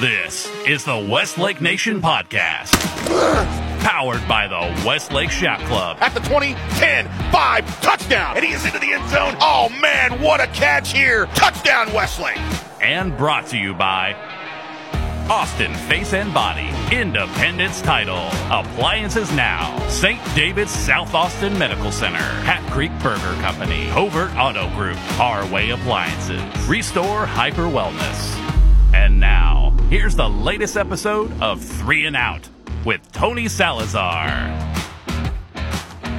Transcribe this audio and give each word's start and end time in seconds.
This 0.00 0.50
is 0.66 0.86
the 0.86 0.96
Westlake 0.96 1.60
Nation 1.60 2.00
Podcast. 2.00 2.70
Powered 3.82 4.26
by 4.26 4.48
the 4.48 4.86
Westlake 4.86 5.28
Chap 5.28 5.60
Club. 5.68 5.98
At 6.00 6.14
the 6.14 6.20
20, 6.20 6.54
10, 6.54 7.06
5, 7.30 7.82
touchdown. 7.82 8.34
And 8.34 8.42
he 8.42 8.52
is 8.52 8.64
into 8.64 8.78
the 8.78 8.94
end 8.94 9.06
zone. 9.10 9.36
Oh, 9.42 9.68
man, 9.78 10.22
what 10.22 10.40
a 10.40 10.46
catch 10.46 10.94
here. 10.94 11.26
Touchdown, 11.34 11.92
Westlake. 11.92 12.38
And 12.80 13.14
brought 13.18 13.48
to 13.48 13.58
you 13.58 13.74
by 13.74 14.14
Austin 15.28 15.74
Face 15.74 16.14
and 16.14 16.32
Body, 16.32 16.70
Independence 16.90 17.82
Title, 17.82 18.30
Appliances 18.50 19.30
Now, 19.32 19.86
St. 19.88 20.18
David's 20.34 20.70
South 20.70 21.12
Austin 21.12 21.58
Medical 21.58 21.92
Center, 21.92 22.16
Hat 22.16 22.62
Creek 22.72 22.92
Burger 23.02 23.38
Company, 23.42 23.86
Hobart 23.88 24.34
Auto 24.36 24.66
Group, 24.70 24.96
Our 25.20 25.46
Way 25.52 25.70
Appliances, 25.70 26.40
Restore 26.66 27.26
Hyper 27.26 27.64
Wellness. 27.64 28.38
And 28.92 29.20
now, 29.20 29.49
here's 29.90 30.14
the 30.14 30.28
latest 30.28 30.76
episode 30.76 31.32
of 31.42 31.60
Three 31.60 32.06
and 32.06 32.14
Out 32.14 32.48
with 32.84 33.00
Tony 33.10 33.48
Salazar. 33.48 34.28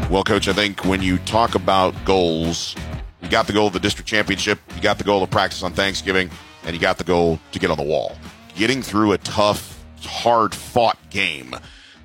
Well, 0.09 0.25
Coach, 0.25 0.49
I 0.49 0.53
think 0.53 0.83
when 0.83 1.01
you 1.01 1.17
talk 1.19 1.55
about 1.55 1.95
goals, 2.03 2.75
you 3.21 3.29
got 3.29 3.47
the 3.47 3.53
goal 3.53 3.67
of 3.67 3.73
the 3.73 3.79
district 3.79 4.09
championship, 4.09 4.59
you 4.75 4.81
got 4.81 4.97
the 4.97 5.05
goal 5.05 5.23
of 5.23 5.29
practice 5.29 5.63
on 5.63 5.71
Thanksgiving, 5.71 6.29
and 6.65 6.75
you 6.75 6.81
got 6.81 6.97
the 6.97 7.05
goal 7.05 7.39
to 7.53 7.59
get 7.59 7.71
on 7.71 7.77
the 7.77 7.83
wall. 7.83 8.17
Getting 8.55 8.81
through 8.81 9.13
a 9.13 9.17
tough, 9.19 9.81
hard 10.01 10.53
fought 10.53 10.97
game 11.09 11.55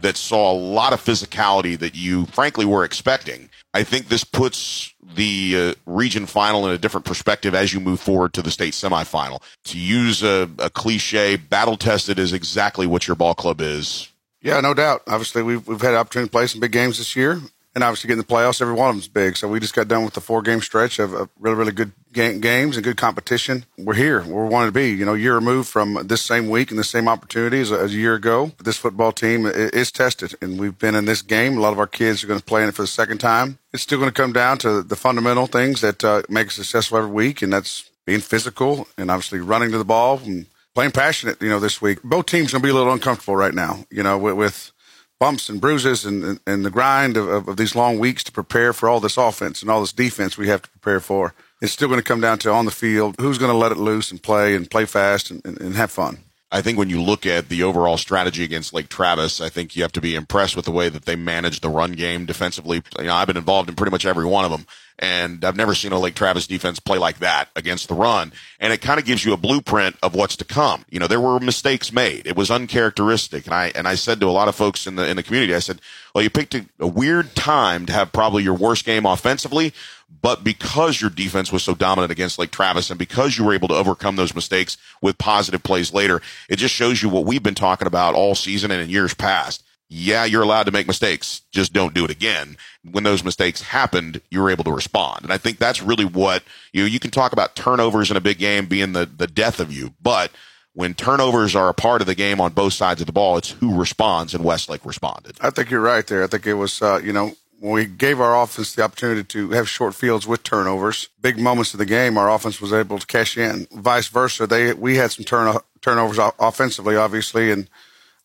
that 0.02 0.16
saw 0.16 0.52
a 0.52 0.54
lot 0.54 0.92
of 0.92 1.04
physicality 1.04 1.76
that 1.80 1.96
you 1.96 2.26
frankly 2.26 2.64
were 2.64 2.84
expecting. 2.84 3.51
I 3.76 3.84
think 3.84 4.08
this 4.08 4.24
puts 4.24 4.94
the 5.02 5.54
uh, 5.54 5.74
region 5.84 6.24
final 6.24 6.66
in 6.66 6.72
a 6.72 6.78
different 6.78 7.04
perspective 7.04 7.54
as 7.54 7.74
you 7.74 7.80
move 7.80 8.00
forward 8.00 8.32
to 8.32 8.40
the 8.40 8.50
state 8.50 8.72
semifinal. 8.72 9.42
To 9.64 9.78
use 9.78 10.22
a, 10.22 10.48
a 10.58 10.70
cliche, 10.70 11.36
battle 11.36 11.76
tested 11.76 12.18
is 12.18 12.32
exactly 12.32 12.86
what 12.86 13.06
your 13.06 13.16
ball 13.16 13.34
club 13.34 13.60
is. 13.60 14.08
Yeah, 14.40 14.62
no 14.62 14.72
doubt. 14.72 15.02
Obviously, 15.06 15.42
we've, 15.42 15.68
we've 15.68 15.82
had 15.82 15.92
opportunity 15.92 16.28
to 16.28 16.32
play 16.32 16.46
some 16.46 16.59
big 16.59 16.73
games 16.73 16.96
this 16.96 17.14
year, 17.14 17.38
and 17.77 17.85
obviously 17.85 18.09
getting 18.09 18.23
the 18.23 18.27
playoffs, 18.27 18.63
every 18.63 18.73
one 18.73 18.88
of 18.88 18.95
them's 18.95 19.07
big. 19.07 19.37
So 19.37 19.49
we 19.49 19.60
just 19.60 19.74
got 19.74 19.87
done 19.87 20.02
with 20.02 20.15
the 20.15 20.21
four 20.23 20.41
game 20.41 20.63
stretch 20.63 20.99
of, 20.99 21.13
of 21.13 21.29
really, 21.38 21.57
really 21.57 21.73
good 21.73 21.93
ga- 22.10 22.38
games 22.38 22.79
and 22.79 22.82
good 22.82 22.96
competition. 22.96 23.66
We're 23.77 23.93
here 23.93 24.23
where 24.23 24.45
we 24.45 24.49
wanted 24.49 24.69
to 24.69 24.73
be. 24.73 24.93
You 24.93 25.05
know, 25.05 25.13
year 25.13 25.35
removed 25.35 25.69
from 25.69 26.07
this 26.07 26.23
same 26.23 26.49
week 26.49 26.71
and 26.71 26.79
the 26.79 26.85
same 26.85 27.07
opportunity 27.07 27.60
as, 27.60 27.71
as 27.71 27.93
a 27.93 27.97
year 27.97 28.15
ago. 28.15 28.52
This 28.65 28.79
football 28.79 29.13
team 29.13 29.45
is 29.45 29.93
tested, 29.93 30.35
and 30.41 30.59
we've 30.59 30.79
been 30.79 30.95
in 30.95 31.04
this 31.04 31.21
game. 31.21 31.59
A 31.59 31.60
lot 31.60 31.74
of 31.74 31.79
our 31.79 31.87
kids 31.87 32.24
are 32.24 32.27
going 32.27 32.41
to 32.41 32.45
play 32.45 32.63
in 32.63 32.71
it 32.71 32.74
for 32.74 32.82
the 32.82 32.88
second 32.88 33.19
time. 33.19 33.59
It's 33.74 33.82
still 33.82 33.99
going 33.99 34.10
to 34.10 34.23
come 34.23 34.32
down 34.32 34.57
to 34.59 34.82
the 34.82 34.97
fundamental 34.97 35.47
things 35.47 35.82
that 35.82 36.02
uh, 36.02 36.23
make 36.30 36.47
us 36.47 36.54
successful 36.54 36.97
every 36.97 37.10
week, 37.10 37.43
and 37.43 37.52
that's 37.52 37.91
being 38.07 38.21
physical 38.21 38.88
and 38.97 39.10
obviously 39.10 39.41
running 39.41 39.71
to 39.73 39.79
the 39.79 39.85
ball 39.85 40.23
and 40.24 40.47
playing 40.74 40.93
passionate. 40.93 41.43
You 41.43 41.51
know, 41.51 41.60
this 41.60 41.82
week 41.82 42.02
both 42.02 42.24
teams 42.24 42.52
going 42.52 42.63
to 42.63 42.66
be 42.66 42.71
a 42.71 42.74
little 42.74 42.95
uncomfortable 42.95 43.37
right 43.37 43.52
now. 43.52 43.85
You 43.91 44.02
know, 44.02 44.16
with, 44.16 44.37
with 44.37 44.73
bumps 45.18 45.48
and 45.48 45.60
bruises 45.60 46.04
and, 46.04 46.24
and, 46.24 46.40
and 46.46 46.64
the 46.64 46.70
grind 46.70 47.16
of, 47.16 47.28
of, 47.28 47.48
of, 47.48 47.56
these 47.56 47.74
long 47.74 47.98
weeks 47.98 48.22
to 48.24 48.32
prepare 48.32 48.72
for 48.72 48.88
all 48.88 49.00
this 49.00 49.16
offense 49.16 49.62
and 49.62 49.70
all 49.70 49.80
this 49.80 49.92
defense 49.92 50.36
we 50.36 50.48
have 50.48 50.62
to 50.62 50.68
prepare 50.70 51.00
for. 51.00 51.34
It's 51.62 51.73
still 51.73 51.88
going 51.88 52.00
to 52.00 52.04
come 52.04 52.20
down 52.20 52.38
to 52.40 52.50
on 52.50 52.66
the 52.66 52.70
field 52.70 53.16
who's 53.18 53.38
going 53.38 53.50
to 53.50 53.56
let 53.56 53.73
it 53.73 53.78
loose 53.78 54.10
and 54.10 54.23
play 54.23 54.54
and 54.54 54.70
play 54.70 54.84
fast 54.84 55.30
and, 55.30 55.45
and, 55.45 55.60
and 55.60 55.74
have 55.76 55.90
fun. 55.90 56.18
I 56.57 56.62
think 56.62 56.79
when 56.79 56.88
you 56.88 57.02
look 57.02 57.26
at 57.26 57.51
the 57.51 57.65
overall 57.65 57.99
strategy 57.99 58.43
against 58.43 58.73
Lake 58.73 58.88
Travis, 58.88 59.43
I 59.43 59.51
think 59.51 59.76
you 59.76 59.82
have 59.82 59.93
to 59.93 60.01
be 60.01 60.15
impressed 60.15 60.57
with 60.57 60.65
the 60.65 60.71
way 60.71 60.88
that 60.88 61.04
they 61.04 61.15
manage 61.15 61.60
the 61.60 61.68
run 61.68 61.93
game 61.93 62.24
defensively. 62.24 62.82
You 62.98 63.04
know, 63.04 63.15
I've 63.15 63.26
been 63.26 63.37
involved 63.37 63.68
in 63.68 63.74
pretty 63.74 63.90
much 63.90 64.06
every 64.06 64.25
one 64.25 64.47
of 64.47 64.50
them. 64.50 64.66
And 64.98 65.44
I've 65.44 65.56
never 65.56 65.75
seen 65.75 65.93
a 65.93 65.98
Lake 65.98 66.15
Travis 66.15 66.47
defense 66.47 66.81
play 66.81 66.97
like 66.97 67.19
that 67.19 67.50
against 67.54 67.88
the 67.88 67.94
run. 67.94 68.32
And 68.59 68.72
it 68.72 68.81
kind 68.81 68.98
of 68.98 69.04
gives 69.04 69.22
you 69.22 69.34
a 69.34 69.37
blueprint 69.37 69.97
of 70.03 70.15
what's 70.15 70.37
to 70.37 70.47
come. 70.47 70.87
You 70.88 70.98
know, 70.98 71.06
there 71.06 71.21
were 71.21 71.38
mistakes 71.38 71.93
made. 71.93 72.26
It 72.26 72.37
was 72.37 72.50
uncharacteristic. 72.50 73.44
And 73.44 73.54
I, 73.54 73.72
and 73.75 73.87
I 73.87 73.94
said 73.94 74.20
to 74.20 74.26
a 74.26 74.32
lot 74.32 74.48
of 74.48 74.54
folks 74.54 74.87
in 74.87 74.97
the, 74.97 75.06
in 75.06 75.16
the 75.16 75.22
community, 75.22 75.54
I 75.54 75.59
said, 75.59 75.82
well, 76.15 76.25
you 76.25 76.31
picked 76.31 76.54
a, 76.54 76.65
a 76.78 76.87
weird 76.87 77.34
time 77.34 77.84
to 77.84 77.93
have 77.93 78.10
probably 78.10 78.43
your 78.43 78.54
worst 78.54 78.87
game 78.87 79.04
offensively, 79.04 79.75
but 80.08 80.44
because 80.44 81.00
your 81.00 81.10
defense 81.10 81.52
was 81.52 81.62
so 81.62 81.74
dominant 81.74 82.12
against 82.12 82.38
Lake 82.38 82.50
Travis 82.50 82.90
and 82.90 82.98
because 82.98 83.38
you 83.38 83.44
were 83.44 83.54
able 83.54 83.68
to 83.68 83.74
overcome 83.74 84.16
those 84.16 84.34
mistakes 84.34 84.76
with 85.02 85.18
positive 85.18 85.62
plays 85.62 85.92
later, 85.92 86.20
it 86.48 86.56
just 86.56 86.74
shows 86.74 87.02
you 87.02 87.08
what 87.08 87.24
we've 87.24 87.42
been 87.42 87.54
talking 87.54 87.86
about 87.86 88.14
all 88.14 88.34
season 88.34 88.70
and 88.70 88.80
in 88.80 88.90
years 88.90 89.14
past 89.14 89.62
yeah, 89.88 90.24
you're 90.24 90.42
allowed 90.42 90.64
to 90.64 90.72
make 90.72 90.86
mistakes. 90.86 91.42
Just 91.52 91.72
don't 91.72 91.94
do 91.94 92.04
it 92.04 92.10
again. 92.10 92.56
When 92.82 93.04
those 93.04 93.22
mistakes 93.22 93.62
happened, 93.62 94.20
you 94.30 94.42
were 94.42 94.50
able 94.50 94.64
to 94.64 94.72
respond. 94.72 95.22
And 95.22 95.32
I 95.32 95.38
think 95.38 95.58
that's 95.58 95.82
really 95.82 96.04
what 96.04 96.42
you 96.72 96.82
know, 96.82 96.88
you 96.88 96.98
can 96.98 97.10
talk 97.10 97.32
about 97.32 97.54
turnovers 97.54 98.10
in 98.10 98.16
a 98.16 98.20
big 98.20 98.38
game 98.38 98.66
being 98.66 98.92
the, 98.92 99.06
the 99.06 99.26
death 99.26 99.60
of 99.60 99.72
you, 99.72 99.94
but 100.02 100.32
when 100.72 100.92
turnovers 100.92 101.56
are 101.56 101.70
a 101.70 101.74
part 101.74 102.02
of 102.02 102.06
the 102.06 102.14
game 102.14 102.38
on 102.38 102.52
both 102.52 102.74
sides 102.74 103.00
of 103.00 103.06
the 103.06 103.12
ball, 103.12 103.38
it's 103.38 103.52
who 103.52 103.74
responds, 103.74 104.34
and 104.34 104.44
Westlake 104.44 104.84
responded. 104.84 105.34
I 105.40 105.48
think 105.48 105.70
you're 105.70 105.80
right 105.80 106.06
there. 106.06 106.22
I 106.22 106.26
think 106.26 106.46
it 106.46 106.52
was, 106.52 106.82
uh, 106.82 107.00
you 107.02 107.14
know, 107.14 107.32
we 107.60 107.86
gave 107.86 108.20
our 108.20 108.40
offense 108.42 108.74
the 108.74 108.82
opportunity 108.82 109.24
to 109.24 109.50
have 109.50 109.68
short 109.68 109.94
fields 109.94 110.26
with 110.26 110.42
turnovers, 110.42 111.08
big 111.20 111.38
moments 111.38 111.72
of 111.72 111.78
the 111.78 111.86
game, 111.86 112.18
our 112.18 112.30
offense 112.30 112.60
was 112.60 112.72
able 112.72 112.98
to 112.98 113.06
cash 113.06 113.38
in. 113.38 113.66
Vice 113.72 114.08
versa, 114.08 114.46
they 114.46 114.72
we 114.74 114.96
had 114.96 115.10
some 115.10 115.24
turn, 115.24 115.56
turnovers 115.80 116.18
offensively, 116.38 116.96
obviously, 116.96 117.50
and 117.50 117.68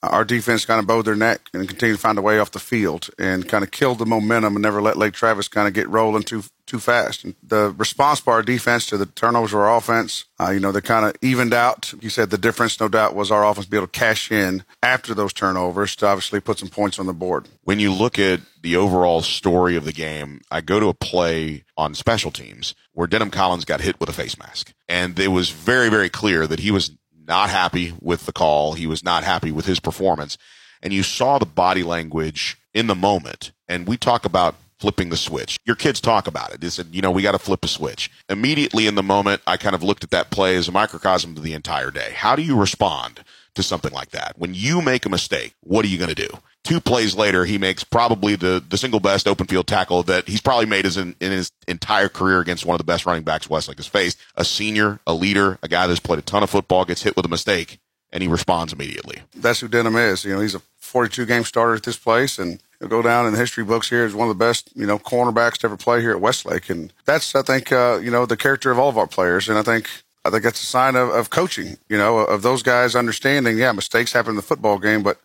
our 0.03 0.25
defense 0.25 0.65
kind 0.65 0.79
of 0.79 0.87
bowed 0.87 1.05
their 1.05 1.15
neck 1.15 1.41
and 1.53 1.67
continued 1.67 1.95
to 1.95 2.01
find 2.01 2.17
a 2.17 2.21
way 2.21 2.39
off 2.39 2.51
the 2.51 2.59
field 2.59 3.09
and 3.19 3.47
kind 3.47 3.63
of 3.63 3.71
killed 3.71 3.99
the 3.99 4.05
momentum 4.05 4.55
and 4.55 4.63
never 4.63 4.81
let 4.81 4.97
Lake 4.97 5.13
Travis 5.13 5.47
kind 5.47 5.67
of 5.67 5.73
get 5.73 5.87
rolling 5.89 6.23
too 6.23 6.43
too 6.65 6.79
fast. 6.79 7.25
And 7.25 7.35
the 7.43 7.75
response 7.77 8.21
by 8.21 8.31
our 8.31 8.41
defense 8.41 8.85
to 8.87 8.97
the 8.97 9.05
turnovers 9.05 9.53
of 9.53 9.59
our 9.59 9.75
offense, 9.75 10.25
uh, 10.39 10.51
you 10.51 10.59
know, 10.61 10.71
they 10.71 10.79
kind 10.79 11.05
of 11.05 11.13
evened 11.21 11.53
out. 11.53 11.93
You 11.99 12.09
said 12.09 12.29
the 12.29 12.37
difference, 12.37 12.79
no 12.79 12.87
doubt, 12.87 13.13
was 13.13 13.29
our 13.29 13.45
offense 13.45 13.65
be 13.65 13.75
able 13.75 13.87
to 13.87 13.99
cash 13.99 14.31
in 14.31 14.63
after 14.81 15.13
those 15.13 15.33
turnovers 15.33 15.97
to 15.97 16.07
obviously 16.07 16.39
put 16.39 16.59
some 16.59 16.69
points 16.69 16.97
on 16.97 17.07
the 17.07 17.13
board. 17.13 17.49
When 17.63 17.81
you 17.81 17.91
look 17.91 18.17
at 18.17 18.39
the 18.61 18.77
overall 18.77 19.21
story 19.21 19.75
of 19.75 19.83
the 19.83 19.91
game, 19.91 20.41
I 20.49 20.61
go 20.61 20.79
to 20.79 20.87
a 20.87 20.93
play 20.93 21.65
on 21.75 21.93
special 21.93 22.31
teams 22.31 22.73
where 22.93 23.07
Denham 23.07 23.31
Collins 23.31 23.65
got 23.65 23.81
hit 23.81 23.99
with 23.99 24.07
a 24.07 24.13
face 24.13 24.37
mask. 24.37 24.73
And 24.87 25.19
it 25.19 25.29
was 25.29 25.49
very, 25.49 25.89
very 25.89 26.09
clear 26.09 26.47
that 26.47 26.59
he 26.59 26.71
was 26.71 26.91
not 27.27 27.49
happy 27.49 27.93
with 28.01 28.25
the 28.25 28.33
call. 28.33 28.73
He 28.73 28.87
was 28.87 29.03
not 29.03 29.23
happy 29.23 29.51
with 29.51 29.65
his 29.65 29.79
performance. 29.79 30.37
And 30.81 30.93
you 30.93 31.03
saw 31.03 31.37
the 31.37 31.45
body 31.45 31.83
language 31.83 32.57
in 32.73 32.87
the 32.87 32.95
moment. 32.95 33.51
And 33.67 33.87
we 33.87 33.97
talk 33.97 34.25
about 34.25 34.55
flipping 34.79 35.09
the 35.09 35.17
switch. 35.17 35.57
Your 35.63 35.75
kids 35.75 36.01
talk 36.01 36.27
about 36.27 36.53
it. 36.53 36.59
They 36.59 36.69
said, 36.69 36.87
you 36.91 37.01
know, 37.01 37.11
we 37.11 37.21
got 37.21 37.33
to 37.33 37.39
flip 37.39 37.63
a 37.63 37.67
switch. 37.67 38.09
Immediately 38.27 38.87
in 38.87 38.95
the 38.95 39.03
moment, 39.03 39.41
I 39.45 39.57
kind 39.57 39.75
of 39.75 39.83
looked 39.83 40.03
at 40.03 40.09
that 40.09 40.31
play 40.31 40.55
as 40.55 40.67
a 40.67 40.71
microcosm 40.71 41.35
to 41.35 41.41
the 41.41 41.53
entire 41.53 41.91
day. 41.91 42.13
How 42.15 42.35
do 42.35 42.41
you 42.41 42.57
respond 42.57 43.23
to 43.53 43.61
something 43.61 43.91
like 43.91 44.09
that? 44.09 44.39
When 44.39 44.55
you 44.55 44.81
make 44.81 45.05
a 45.05 45.09
mistake, 45.09 45.53
what 45.61 45.85
are 45.85 45.87
you 45.87 45.99
going 45.99 46.13
to 46.13 46.27
do? 46.27 46.39
Two 46.71 46.79
plays 46.79 47.15
later, 47.15 47.43
he 47.43 47.57
makes 47.57 47.83
probably 47.83 48.37
the, 48.37 48.63
the 48.65 48.77
single 48.77 49.01
best 49.01 49.27
open 49.27 49.45
field 49.45 49.67
tackle 49.67 50.03
that 50.03 50.29
he's 50.29 50.39
probably 50.39 50.67
made 50.67 50.85
his 50.85 50.95
in, 50.95 51.17
in 51.19 51.29
his 51.29 51.51
entire 51.67 52.07
career 52.07 52.39
against 52.39 52.65
one 52.65 52.75
of 52.75 52.77
the 52.77 52.85
best 52.85 53.05
running 53.05 53.23
backs 53.23 53.49
Westlake 53.49 53.75
has 53.75 53.87
faced. 53.87 54.17
A 54.35 54.45
senior, 54.45 55.01
a 55.05 55.13
leader, 55.13 55.59
a 55.61 55.67
guy 55.67 55.85
that's 55.85 55.99
played 55.99 56.19
a 56.19 56.21
ton 56.21 56.43
of 56.43 56.49
football, 56.49 56.85
gets 56.85 57.03
hit 57.03 57.17
with 57.17 57.25
a 57.25 57.27
mistake, 57.27 57.79
and 58.13 58.23
he 58.23 58.29
responds 58.29 58.71
immediately. 58.71 59.19
That's 59.35 59.59
who 59.59 59.67
Denham 59.67 59.97
is. 59.97 60.23
You 60.23 60.33
know, 60.33 60.39
he's 60.39 60.55
a 60.55 60.61
42 60.77 61.25
game 61.25 61.43
starter 61.43 61.75
at 61.75 61.83
this 61.83 61.97
place, 61.97 62.39
and 62.39 62.63
he'll 62.79 62.87
go 62.87 63.01
down 63.01 63.25
in 63.25 63.33
the 63.33 63.39
history 63.39 63.65
books 63.65 63.89
here 63.89 64.05
as 64.05 64.15
one 64.15 64.29
of 64.29 64.37
the 64.37 64.41
best, 64.41 64.69
you 64.73 64.85
know, 64.85 64.97
cornerbacks 64.97 65.57
to 65.57 65.67
ever 65.67 65.75
play 65.75 65.99
here 65.99 66.11
at 66.11 66.21
Westlake. 66.21 66.69
And 66.69 66.93
that's, 67.03 67.35
I 67.35 67.41
think, 67.41 67.73
uh, 67.73 67.99
you 68.01 68.11
know, 68.11 68.25
the 68.25 68.37
character 68.37 68.71
of 68.71 68.79
all 68.79 68.87
of 68.87 68.97
our 68.97 69.07
players. 69.07 69.49
And 69.49 69.57
I 69.57 69.61
think 69.61 69.89
I 70.23 70.29
think 70.29 70.43
that's 70.43 70.61
a 70.61 70.65
sign 70.65 70.95
of, 70.95 71.09
of 71.09 71.29
coaching, 71.31 71.77
you 71.89 71.97
know, 71.97 72.19
of 72.19 72.43
those 72.43 72.63
guys 72.63 72.95
understanding, 72.95 73.57
yeah, 73.57 73.71
mistakes 73.71 74.13
happen 74.13 74.31
in 74.31 74.35
the 74.35 74.41
football 74.41 74.77
game, 74.77 75.03
but 75.03 75.19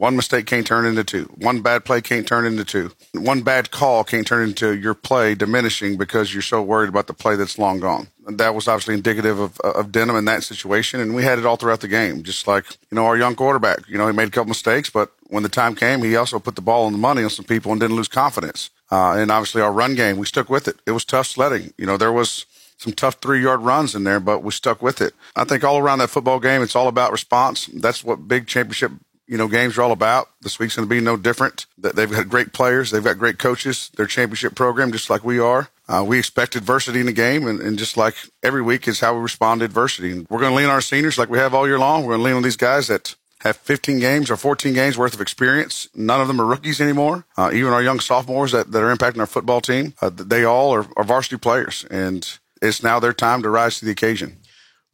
one 0.00 0.16
mistake 0.16 0.46
can't 0.46 0.66
turn 0.66 0.86
into 0.86 1.04
two. 1.04 1.24
One 1.36 1.60
bad 1.60 1.84
play 1.84 2.00
can't 2.00 2.26
turn 2.26 2.46
into 2.46 2.64
two. 2.64 2.90
One 3.12 3.42
bad 3.42 3.70
call 3.70 4.02
can't 4.02 4.26
turn 4.26 4.48
into 4.48 4.74
your 4.74 4.94
play 4.94 5.34
diminishing 5.34 5.98
because 5.98 6.32
you're 6.32 6.40
so 6.40 6.62
worried 6.62 6.88
about 6.88 7.06
the 7.06 7.12
play 7.12 7.36
that's 7.36 7.58
long 7.58 7.80
gone. 7.80 8.08
And 8.26 8.38
that 8.38 8.54
was 8.54 8.66
obviously 8.66 8.94
indicative 8.94 9.38
of, 9.38 9.60
of 9.60 9.92
Denham 9.92 10.16
in 10.16 10.24
that 10.24 10.42
situation. 10.42 11.00
And 11.00 11.14
we 11.14 11.22
had 11.22 11.38
it 11.38 11.44
all 11.44 11.56
throughout 11.56 11.82
the 11.82 11.88
game, 11.88 12.22
just 12.22 12.46
like, 12.46 12.64
you 12.90 12.94
know, 12.94 13.04
our 13.04 13.18
young 13.18 13.34
quarterback. 13.34 13.86
You 13.90 13.98
know, 13.98 14.06
he 14.06 14.14
made 14.14 14.28
a 14.28 14.30
couple 14.30 14.48
mistakes, 14.48 14.88
but 14.88 15.12
when 15.28 15.42
the 15.42 15.50
time 15.50 15.74
came, 15.74 16.00
he 16.00 16.16
also 16.16 16.38
put 16.38 16.56
the 16.56 16.62
ball 16.62 16.86
on 16.86 16.92
the 16.92 16.98
money 16.98 17.22
on 17.22 17.28
some 17.28 17.44
people 17.44 17.70
and 17.70 17.78
didn't 17.78 17.96
lose 17.96 18.08
confidence. 18.08 18.70
Uh, 18.90 19.16
and 19.18 19.30
obviously 19.30 19.60
our 19.60 19.70
run 19.70 19.96
game, 19.96 20.16
we 20.16 20.24
stuck 20.24 20.48
with 20.48 20.66
it. 20.66 20.76
It 20.86 20.92
was 20.92 21.04
tough 21.04 21.26
sledding. 21.26 21.74
You 21.76 21.84
know, 21.84 21.98
there 21.98 22.10
was 22.10 22.46
some 22.78 22.94
tough 22.94 23.16
three 23.16 23.42
yard 23.42 23.60
runs 23.60 23.94
in 23.94 24.04
there, 24.04 24.18
but 24.18 24.42
we 24.42 24.50
stuck 24.52 24.80
with 24.80 25.02
it. 25.02 25.12
I 25.36 25.44
think 25.44 25.62
all 25.62 25.76
around 25.76 25.98
that 25.98 26.08
football 26.08 26.40
game, 26.40 26.62
it's 26.62 26.74
all 26.74 26.88
about 26.88 27.12
response. 27.12 27.66
That's 27.66 28.02
what 28.02 28.26
big 28.26 28.46
championship 28.46 28.92
you 29.30 29.38
know, 29.38 29.46
games 29.46 29.78
are 29.78 29.82
all 29.82 29.92
about. 29.92 30.28
This 30.40 30.58
week's 30.58 30.74
going 30.74 30.88
to 30.88 30.92
be 30.92 31.00
no 31.00 31.16
different. 31.16 31.66
They've 31.78 32.10
got 32.10 32.28
great 32.28 32.52
players. 32.52 32.90
They've 32.90 33.04
got 33.04 33.16
great 33.16 33.38
coaches. 33.38 33.88
Their 33.96 34.06
championship 34.06 34.56
program, 34.56 34.90
just 34.90 35.08
like 35.08 35.22
we 35.22 35.38
are. 35.38 35.68
Uh, 35.88 36.04
we 36.04 36.18
expect 36.18 36.56
adversity 36.56 36.98
in 36.98 37.06
the 37.06 37.12
game, 37.12 37.46
and, 37.46 37.60
and, 37.60 37.78
just 37.78 37.96
like 37.96 38.16
every 38.42 38.60
week 38.60 38.88
is 38.88 38.98
how 38.98 39.14
we 39.14 39.20
respond 39.20 39.60
to 39.60 39.64
adversity. 39.64 40.10
And 40.10 40.26
we're 40.28 40.40
going 40.40 40.50
to 40.50 40.56
lean 40.56 40.66
on 40.66 40.72
our 40.72 40.80
seniors 40.80 41.16
like 41.16 41.30
we 41.30 41.38
have 41.38 41.54
all 41.54 41.66
year 41.66 41.78
long. 41.78 42.02
We're 42.02 42.14
going 42.14 42.20
to 42.20 42.24
lean 42.24 42.34
on 42.34 42.42
these 42.42 42.56
guys 42.56 42.88
that 42.88 43.14
have 43.42 43.56
15 43.56 44.00
games 44.00 44.32
or 44.32 44.36
14 44.36 44.74
games 44.74 44.98
worth 44.98 45.14
of 45.14 45.20
experience. 45.20 45.88
None 45.94 46.20
of 46.20 46.26
them 46.26 46.40
are 46.40 46.46
rookies 46.46 46.80
anymore. 46.80 47.24
Uh, 47.36 47.50
even 47.54 47.72
our 47.72 47.82
young 47.82 48.00
sophomores 48.00 48.50
that, 48.50 48.72
that 48.72 48.82
are 48.82 48.94
impacting 48.94 49.20
our 49.20 49.26
football 49.26 49.60
team, 49.60 49.94
uh, 50.02 50.10
they 50.10 50.44
all 50.44 50.72
are, 50.74 50.86
are 50.96 51.04
varsity 51.04 51.38
players, 51.38 51.84
and 51.88 52.38
it's 52.60 52.82
now 52.82 52.98
their 52.98 53.12
time 53.12 53.42
to 53.42 53.48
rise 53.48 53.78
to 53.78 53.84
the 53.84 53.92
occasion. 53.92 54.38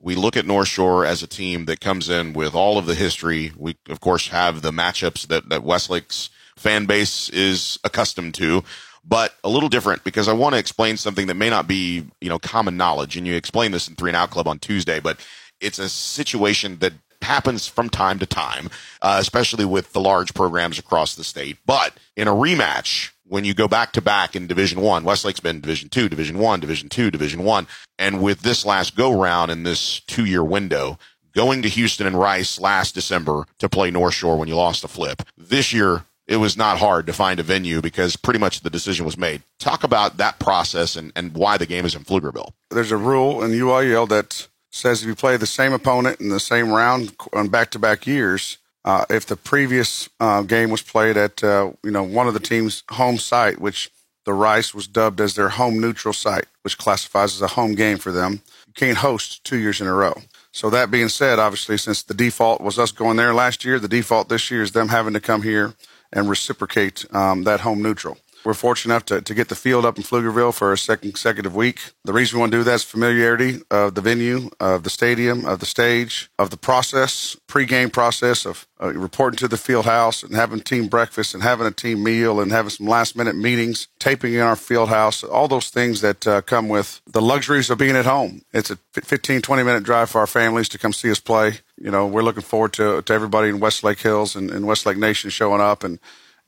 We 0.00 0.14
look 0.14 0.36
at 0.36 0.46
North 0.46 0.68
Shore 0.68 1.04
as 1.04 1.22
a 1.22 1.26
team 1.26 1.64
that 1.66 1.80
comes 1.80 2.08
in 2.08 2.32
with 2.32 2.54
all 2.54 2.78
of 2.78 2.86
the 2.86 2.94
history. 2.94 3.52
We, 3.56 3.76
of 3.88 4.00
course, 4.00 4.28
have 4.28 4.62
the 4.62 4.70
matchups 4.70 5.26
that, 5.28 5.48
that 5.48 5.62
Westlake's 5.62 6.30
fan 6.56 6.86
base 6.86 7.28
is 7.30 7.78
accustomed 7.84 8.34
to, 8.34 8.62
but 9.04 9.34
a 9.44 9.48
little 9.48 9.68
different 9.68 10.04
because 10.04 10.28
I 10.28 10.32
want 10.32 10.54
to 10.54 10.58
explain 10.58 10.96
something 10.96 11.26
that 11.28 11.34
may 11.34 11.50
not 11.50 11.68
be, 11.68 12.06
you 12.20 12.28
know, 12.28 12.38
common 12.38 12.76
knowledge. 12.76 13.16
And 13.16 13.26
you 13.26 13.34
explained 13.34 13.74
this 13.74 13.88
in 13.88 13.94
Three 13.94 14.10
and 14.10 14.16
Out 14.16 14.30
Club 14.30 14.48
on 14.48 14.58
Tuesday, 14.58 15.00
but 15.00 15.24
it's 15.60 15.78
a 15.78 15.88
situation 15.88 16.78
that 16.80 16.92
happens 17.22 17.66
from 17.66 17.88
time 17.88 18.18
to 18.18 18.26
time, 18.26 18.68
uh, 19.02 19.16
especially 19.20 19.64
with 19.64 19.92
the 19.92 20.00
large 20.00 20.34
programs 20.34 20.78
across 20.78 21.14
the 21.14 21.24
state. 21.24 21.58
But 21.66 21.94
in 22.16 22.28
a 22.28 22.32
rematch, 22.32 23.10
when 23.28 23.44
you 23.44 23.54
go 23.54 23.68
back 23.68 23.92
to 23.92 24.00
back 24.00 24.36
in 24.36 24.46
Division 24.46 24.80
One, 24.80 25.04
Westlake's 25.04 25.40
been 25.40 25.60
Division 25.60 25.88
Two, 25.88 26.08
Division 26.08 26.38
One, 26.38 26.60
Division 26.60 26.88
Two, 26.88 27.10
Division 27.10 27.44
One, 27.44 27.66
and 27.98 28.22
with 28.22 28.40
this 28.40 28.64
last 28.64 28.96
go 28.96 29.20
round 29.20 29.50
in 29.50 29.62
this 29.62 30.00
two 30.00 30.24
year 30.24 30.44
window, 30.44 30.98
going 31.34 31.62
to 31.62 31.68
Houston 31.68 32.06
and 32.06 32.18
Rice 32.18 32.60
last 32.60 32.94
December 32.94 33.46
to 33.58 33.68
play 33.68 33.90
North 33.90 34.14
Shore 34.14 34.38
when 34.38 34.48
you 34.48 34.56
lost 34.56 34.82
the 34.82 34.88
flip. 34.88 35.22
This 35.36 35.72
year, 35.72 36.04
it 36.26 36.36
was 36.38 36.56
not 36.56 36.78
hard 36.78 37.06
to 37.06 37.12
find 37.12 37.38
a 37.38 37.44
venue 37.44 37.80
because 37.80 38.16
pretty 38.16 38.40
much 38.40 38.60
the 38.60 38.70
decision 38.70 39.04
was 39.04 39.16
made. 39.16 39.42
Talk 39.58 39.84
about 39.84 40.16
that 40.16 40.38
process 40.38 40.96
and, 40.96 41.12
and 41.14 41.34
why 41.34 41.56
the 41.56 41.66
game 41.66 41.84
is 41.84 41.94
in 41.94 42.04
Pflugerville. 42.04 42.52
There's 42.70 42.90
a 42.90 42.96
rule 42.96 43.42
in 43.44 43.52
UIL 43.52 44.08
that 44.08 44.48
says 44.70 45.02
if 45.02 45.08
you 45.08 45.14
play 45.14 45.36
the 45.36 45.46
same 45.46 45.72
opponent 45.72 46.20
in 46.20 46.28
the 46.28 46.40
same 46.40 46.70
round 46.70 47.14
on 47.32 47.48
back 47.48 47.70
to 47.70 47.78
back 47.78 48.06
years, 48.06 48.58
uh, 48.86 49.04
if 49.10 49.26
the 49.26 49.36
previous 49.36 50.08
uh, 50.20 50.42
game 50.42 50.70
was 50.70 50.80
played 50.80 51.16
at 51.16 51.42
uh, 51.42 51.72
you 51.82 51.90
know 51.90 52.04
one 52.04 52.28
of 52.28 52.34
the 52.34 52.40
team's 52.40 52.84
home 52.90 53.18
site, 53.18 53.60
which 53.60 53.90
the 54.24 54.32
Rice 54.32 54.74
was 54.74 54.86
dubbed 54.86 55.20
as 55.20 55.34
their 55.34 55.50
home 55.50 55.80
neutral 55.80 56.14
site, 56.14 56.46
which 56.62 56.78
classifies 56.78 57.34
as 57.34 57.42
a 57.42 57.48
home 57.48 57.74
game 57.74 57.98
for 57.98 58.12
them, 58.12 58.40
you 58.66 58.72
can't 58.74 58.98
host 58.98 59.44
two 59.44 59.58
years 59.58 59.80
in 59.80 59.86
a 59.86 59.92
row. 59.92 60.14
So 60.52 60.70
that 60.70 60.90
being 60.90 61.08
said, 61.08 61.38
obviously, 61.38 61.76
since 61.76 62.02
the 62.02 62.14
default 62.14 62.60
was 62.60 62.78
us 62.78 62.92
going 62.92 63.16
there 63.16 63.34
last 63.34 63.64
year, 63.64 63.78
the 63.78 63.88
default 63.88 64.28
this 64.28 64.50
year 64.50 64.62
is 64.62 64.72
them 64.72 64.88
having 64.88 65.12
to 65.12 65.20
come 65.20 65.42
here 65.42 65.74
and 66.12 66.28
reciprocate 66.28 67.04
um, 67.14 67.44
that 67.44 67.60
home 67.60 67.82
neutral. 67.82 68.18
We're 68.46 68.54
fortunate 68.54 68.94
enough 68.94 69.04
to, 69.06 69.20
to 69.22 69.34
get 69.34 69.48
the 69.48 69.56
field 69.56 69.84
up 69.84 69.96
in 69.96 70.04
Pflugerville 70.04 70.54
for 70.54 70.72
a 70.72 70.78
second 70.78 71.10
consecutive 71.10 71.56
week. 71.56 71.80
The 72.04 72.12
reason 72.12 72.36
we 72.36 72.42
want 72.42 72.52
to 72.52 72.58
do 72.58 72.62
that 72.62 72.74
is 72.76 72.84
familiarity 72.84 73.62
of 73.72 73.96
the 73.96 74.00
venue, 74.00 74.50
of 74.60 74.84
the 74.84 74.88
stadium, 74.88 75.44
of 75.44 75.58
the 75.58 75.66
stage, 75.66 76.30
of 76.38 76.50
the 76.50 76.56
process, 76.56 77.36
pregame 77.48 77.92
process 77.92 78.46
of 78.46 78.68
uh, 78.80 78.92
reporting 78.94 79.36
to 79.38 79.48
the 79.48 79.56
field 79.56 79.84
house 79.84 80.22
and 80.22 80.36
having 80.36 80.60
team 80.60 80.86
breakfast 80.86 81.34
and 81.34 81.42
having 81.42 81.66
a 81.66 81.72
team 81.72 82.04
meal 82.04 82.38
and 82.38 82.52
having 82.52 82.70
some 82.70 82.86
last 82.86 83.16
minute 83.16 83.34
meetings, 83.34 83.88
taping 83.98 84.34
in 84.34 84.42
our 84.42 84.54
field 84.54 84.90
house, 84.90 85.24
all 85.24 85.48
those 85.48 85.68
things 85.68 86.00
that 86.02 86.24
uh, 86.24 86.40
come 86.40 86.68
with 86.68 87.00
the 87.04 87.20
luxuries 87.20 87.68
of 87.68 87.78
being 87.78 87.96
at 87.96 88.06
home. 88.06 88.42
It's 88.52 88.70
a 88.70 88.78
15, 88.92 89.42
20 89.42 89.62
minute 89.64 89.82
drive 89.82 90.08
for 90.08 90.20
our 90.20 90.26
families 90.28 90.68
to 90.68 90.78
come 90.78 90.92
see 90.92 91.10
us 91.10 91.18
play. 91.18 91.62
You 91.76 91.90
know, 91.90 92.06
we're 92.06 92.22
looking 92.22 92.44
forward 92.44 92.74
to, 92.74 93.02
to 93.02 93.12
everybody 93.12 93.48
in 93.48 93.58
Westlake 93.58 93.98
Hills 93.98 94.36
and, 94.36 94.52
and 94.52 94.68
Westlake 94.68 94.98
Nation 94.98 95.30
showing 95.30 95.60
up 95.60 95.82
and, 95.82 95.98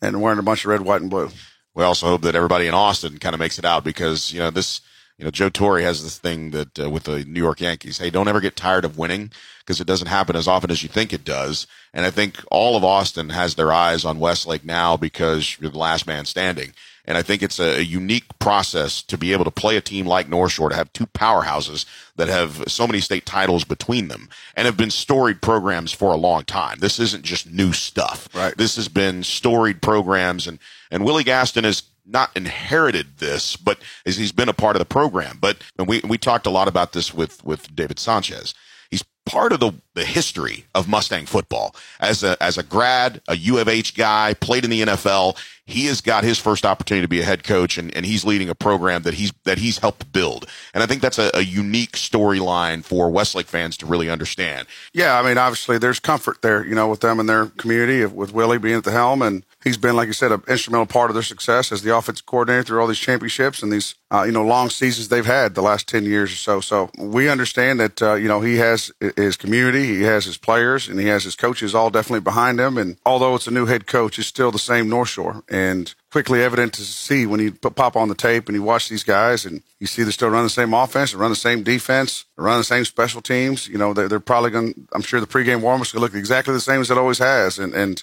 and 0.00 0.22
wearing 0.22 0.38
a 0.38 0.44
bunch 0.44 0.64
of 0.64 0.70
red, 0.70 0.82
white, 0.82 1.00
and 1.00 1.10
blue 1.10 1.30
we 1.74 1.84
also 1.84 2.06
hope 2.06 2.22
that 2.22 2.34
everybody 2.34 2.66
in 2.66 2.74
Austin 2.74 3.18
kind 3.18 3.34
of 3.34 3.40
makes 3.40 3.58
it 3.58 3.64
out 3.64 3.84
because 3.84 4.32
you 4.32 4.40
know 4.40 4.50
this. 4.50 4.80
You 5.16 5.24
know, 5.24 5.32
Joe 5.32 5.48
Torre 5.48 5.80
has 5.80 6.04
this 6.04 6.16
thing 6.16 6.52
that 6.52 6.78
uh, 6.78 6.88
with 6.88 7.02
the 7.02 7.24
New 7.24 7.40
York 7.40 7.60
Yankees, 7.60 7.98
hey, 7.98 8.08
don't 8.08 8.28
ever 8.28 8.40
get 8.40 8.54
tired 8.54 8.84
of 8.84 8.98
winning 8.98 9.32
because 9.58 9.80
it 9.80 9.86
doesn't 9.88 10.06
happen 10.06 10.36
as 10.36 10.46
often 10.46 10.70
as 10.70 10.84
you 10.84 10.88
think 10.88 11.12
it 11.12 11.24
does. 11.24 11.66
And 11.92 12.06
I 12.06 12.10
think 12.12 12.36
all 12.52 12.76
of 12.76 12.84
Austin 12.84 13.30
has 13.30 13.56
their 13.56 13.72
eyes 13.72 14.04
on 14.04 14.20
Westlake 14.20 14.64
now 14.64 14.96
because 14.96 15.58
you're 15.58 15.72
the 15.72 15.78
last 15.78 16.06
man 16.06 16.24
standing. 16.24 16.72
And 17.08 17.16
I 17.16 17.22
think 17.22 17.42
it's 17.42 17.58
a, 17.58 17.78
a, 17.78 17.80
unique 17.80 18.38
process 18.38 19.02
to 19.04 19.16
be 19.16 19.32
able 19.32 19.46
to 19.46 19.50
play 19.50 19.78
a 19.78 19.80
team 19.80 20.06
like 20.06 20.28
North 20.28 20.52
Shore, 20.52 20.68
to 20.68 20.76
have 20.76 20.92
two 20.92 21.06
powerhouses 21.06 21.86
that 22.16 22.28
have 22.28 22.62
so 22.68 22.86
many 22.86 23.00
state 23.00 23.24
titles 23.24 23.64
between 23.64 24.08
them 24.08 24.28
and 24.54 24.66
have 24.66 24.76
been 24.76 24.90
storied 24.90 25.40
programs 25.40 25.90
for 25.90 26.12
a 26.12 26.18
long 26.18 26.44
time. 26.44 26.80
This 26.80 27.00
isn't 27.00 27.24
just 27.24 27.50
new 27.50 27.72
stuff. 27.72 28.28
Right. 28.34 28.54
This 28.56 28.76
has 28.76 28.88
been 28.88 29.22
storied 29.22 29.80
programs 29.80 30.46
and, 30.46 30.58
and 30.90 31.02
Willie 31.02 31.24
Gaston 31.24 31.64
has 31.64 31.82
not 32.04 32.30
inherited 32.36 33.18
this, 33.18 33.56
but 33.56 33.78
as 34.04 34.18
he's 34.18 34.32
been 34.32 34.50
a 34.50 34.54
part 34.54 34.76
of 34.76 34.80
the 34.80 34.86
program. 34.86 35.38
But 35.40 35.64
and 35.78 35.88
we, 35.88 36.02
we 36.06 36.18
talked 36.18 36.46
a 36.46 36.50
lot 36.50 36.68
about 36.68 36.92
this 36.92 37.14
with, 37.14 37.42
with 37.42 37.74
David 37.74 37.98
Sanchez 37.98 38.54
part 39.28 39.52
of 39.52 39.60
the, 39.60 39.72
the 39.94 40.04
history 40.04 40.64
of 40.74 40.88
Mustang 40.88 41.26
football. 41.26 41.74
As 42.00 42.22
a, 42.22 42.36
as 42.42 42.58
a 42.58 42.62
grad, 42.62 43.20
a 43.28 43.36
U 43.36 43.58
of 43.58 43.68
H 43.68 43.94
guy, 43.96 44.34
played 44.34 44.64
in 44.64 44.70
the 44.70 44.82
NFL, 44.82 45.38
he 45.68 45.84
has 45.86 46.00
got 46.00 46.24
his 46.24 46.38
first 46.38 46.64
opportunity 46.64 47.02
to 47.02 47.08
be 47.08 47.20
a 47.20 47.24
head 47.24 47.44
coach 47.44 47.76
and, 47.76 47.94
and 47.94 48.06
he's 48.06 48.24
leading 48.24 48.48
a 48.48 48.54
program 48.54 49.02
that 49.02 49.14
he's, 49.14 49.32
that 49.44 49.58
he's 49.58 49.78
helped 49.78 50.10
build. 50.12 50.46
And 50.72 50.82
I 50.82 50.86
think 50.86 51.02
that's 51.02 51.18
a, 51.18 51.30
a 51.34 51.42
unique 51.42 51.92
storyline 51.92 52.82
for 52.82 53.10
Westlake 53.10 53.46
fans 53.46 53.76
to 53.78 53.86
really 53.86 54.08
understand. 54.08 54.66
Yeah. 54.94 55.18
I 55.20 55.22
mean, 55.22 55.36
obviously 55.36 55.76
there's 55.76 56.00
comfort 56.00 56.40
there, 56.40 56.66
you 56.66 56.74
know, 56.74 56.88
with 56.88 57.00
them 57.00 57.20
and 57.20 57.28
their 57.28 57.46
community 57.46 58.04
with 58.06 58.32
Willie 58.32 58.56
being 58.56 58.76
at 58.76 58.84
the 58.84 58.92
helm 58.92 59.20
and 59.20 59.44
he's 59.62 59.76
been, 59.76 59.96
like 59.96 60.06
you 60.06 60.12
said, 60.12 60.32
an 60.32 60.42
instrumental 60.48 60.86
part 60.86 61.10
of 61.10 61.14
their 61.14 61.22
success 61.22 61.70
as 61.70 61.82
the 61.82 61.94
offensive 61.94 62.26
coordinator 62.26 62.62
through 62.62 62.80
all 62.80 62.86
these 62.86 62.98
championships 62.98 63.62
and 63.62 63.72
these, 63.72 63.94
uh, 64.10 64.22
you 64.22 64.32
know, 64.32 64.44
long 64.44 64.70
seasons 64.70 65.08
they've 65.08 65.26
had 65.26 65.54
the 65.54 65.62
last 65.62 65.86
10 65.88 66.04
years 66.04 66.32
or 66.32 66.36
so. 66.36 66.60
So 66.60 66.90
we 66.98 67.28
understand 67.28 67.80
that, 67.80 68.00
uh, 68.00 68.14
you 68.14 68.28
know, 68.28 68.40
he 68.40 68.56
has 68.56 68.90
his 69.22 69.36
community, 69.36 69.96
he 69.96 70.02
has 70.02 70.24
his 70.24 70.38
players, 70.38 70.88
and 70.88 70.98
he 70.98 71.06
has 71.06 71.24
his 71.24 71.36
coaches 71.36 71.74
all 71.74 71.90
definitely 71.90 72.20
behind 72.20 72.58
him. 72.60 72.78
And 72.78 72.96
although 73.04 73.34
it's 73.34 73.46
a 73.46 73.52
new 73.52 73.66
head 73.66 73.86
coach, 73.86 74.18
it's 74.18 74.28
still 74.28 74.50
the 74.50 74.58
same 74.58 74.88
North 74.88 75.08
Shore. 75.08 75.42
And 75.48 75.94
quickly 76.10 76.42
evident 76.42 76.72
to 76.74 76.82
see 76.82 77.26
when 77.26 77.40
you 77.40 77.52
put, 77.52 77.74
pop 77.74 77.96
on 77.96 78.08
the 78.08 78.14
tape 78.14 78.48
and 78.48 78.54
you 78.54 78.62
watch 78.62 78.88
these 78.88 79.04
guys 79.04 79.44
and 79.44 79.62
you 79.78 79.86
see 79.86 80.02
they're 80.02 80.12
still 80.12 80.30
running 80.30 80.46
the 80.46 80.50
same 80.50 80.72
offense, 80.72 81.12
they 81.12 81.18
run 81.18 81.30
the 81.30 81.36
same 81.36 81.62
defense, 81.62 82.24
run 82.36 82.58
the 82.58 82.64
same 82.64 82.84
special 82.84 83.20
teams. 83.20 83.68
You 83.68 83.78
know, 83.78 83.92
they're, 83.92 84.08
they're 84.08 84.20
probably 84.20 84.50
going 84.50 84.88
I'm 84.92 85.02
sure 85.02 85.20
the 85.20 85.26
pregame 85.26 85.60
warm-ups 85.60 85.92
going 85.92 86.00
to 86.00 86.04
look 86.04 86.18
exactly 86.18 86.54
the 86.54 86.60
same 86.60 86.80
as 86.80 86.90
it 86.90 86.98
always 86.98 87.18
has. 87.18 87.58
And, 87.58 87.74
and, 87.74 88.02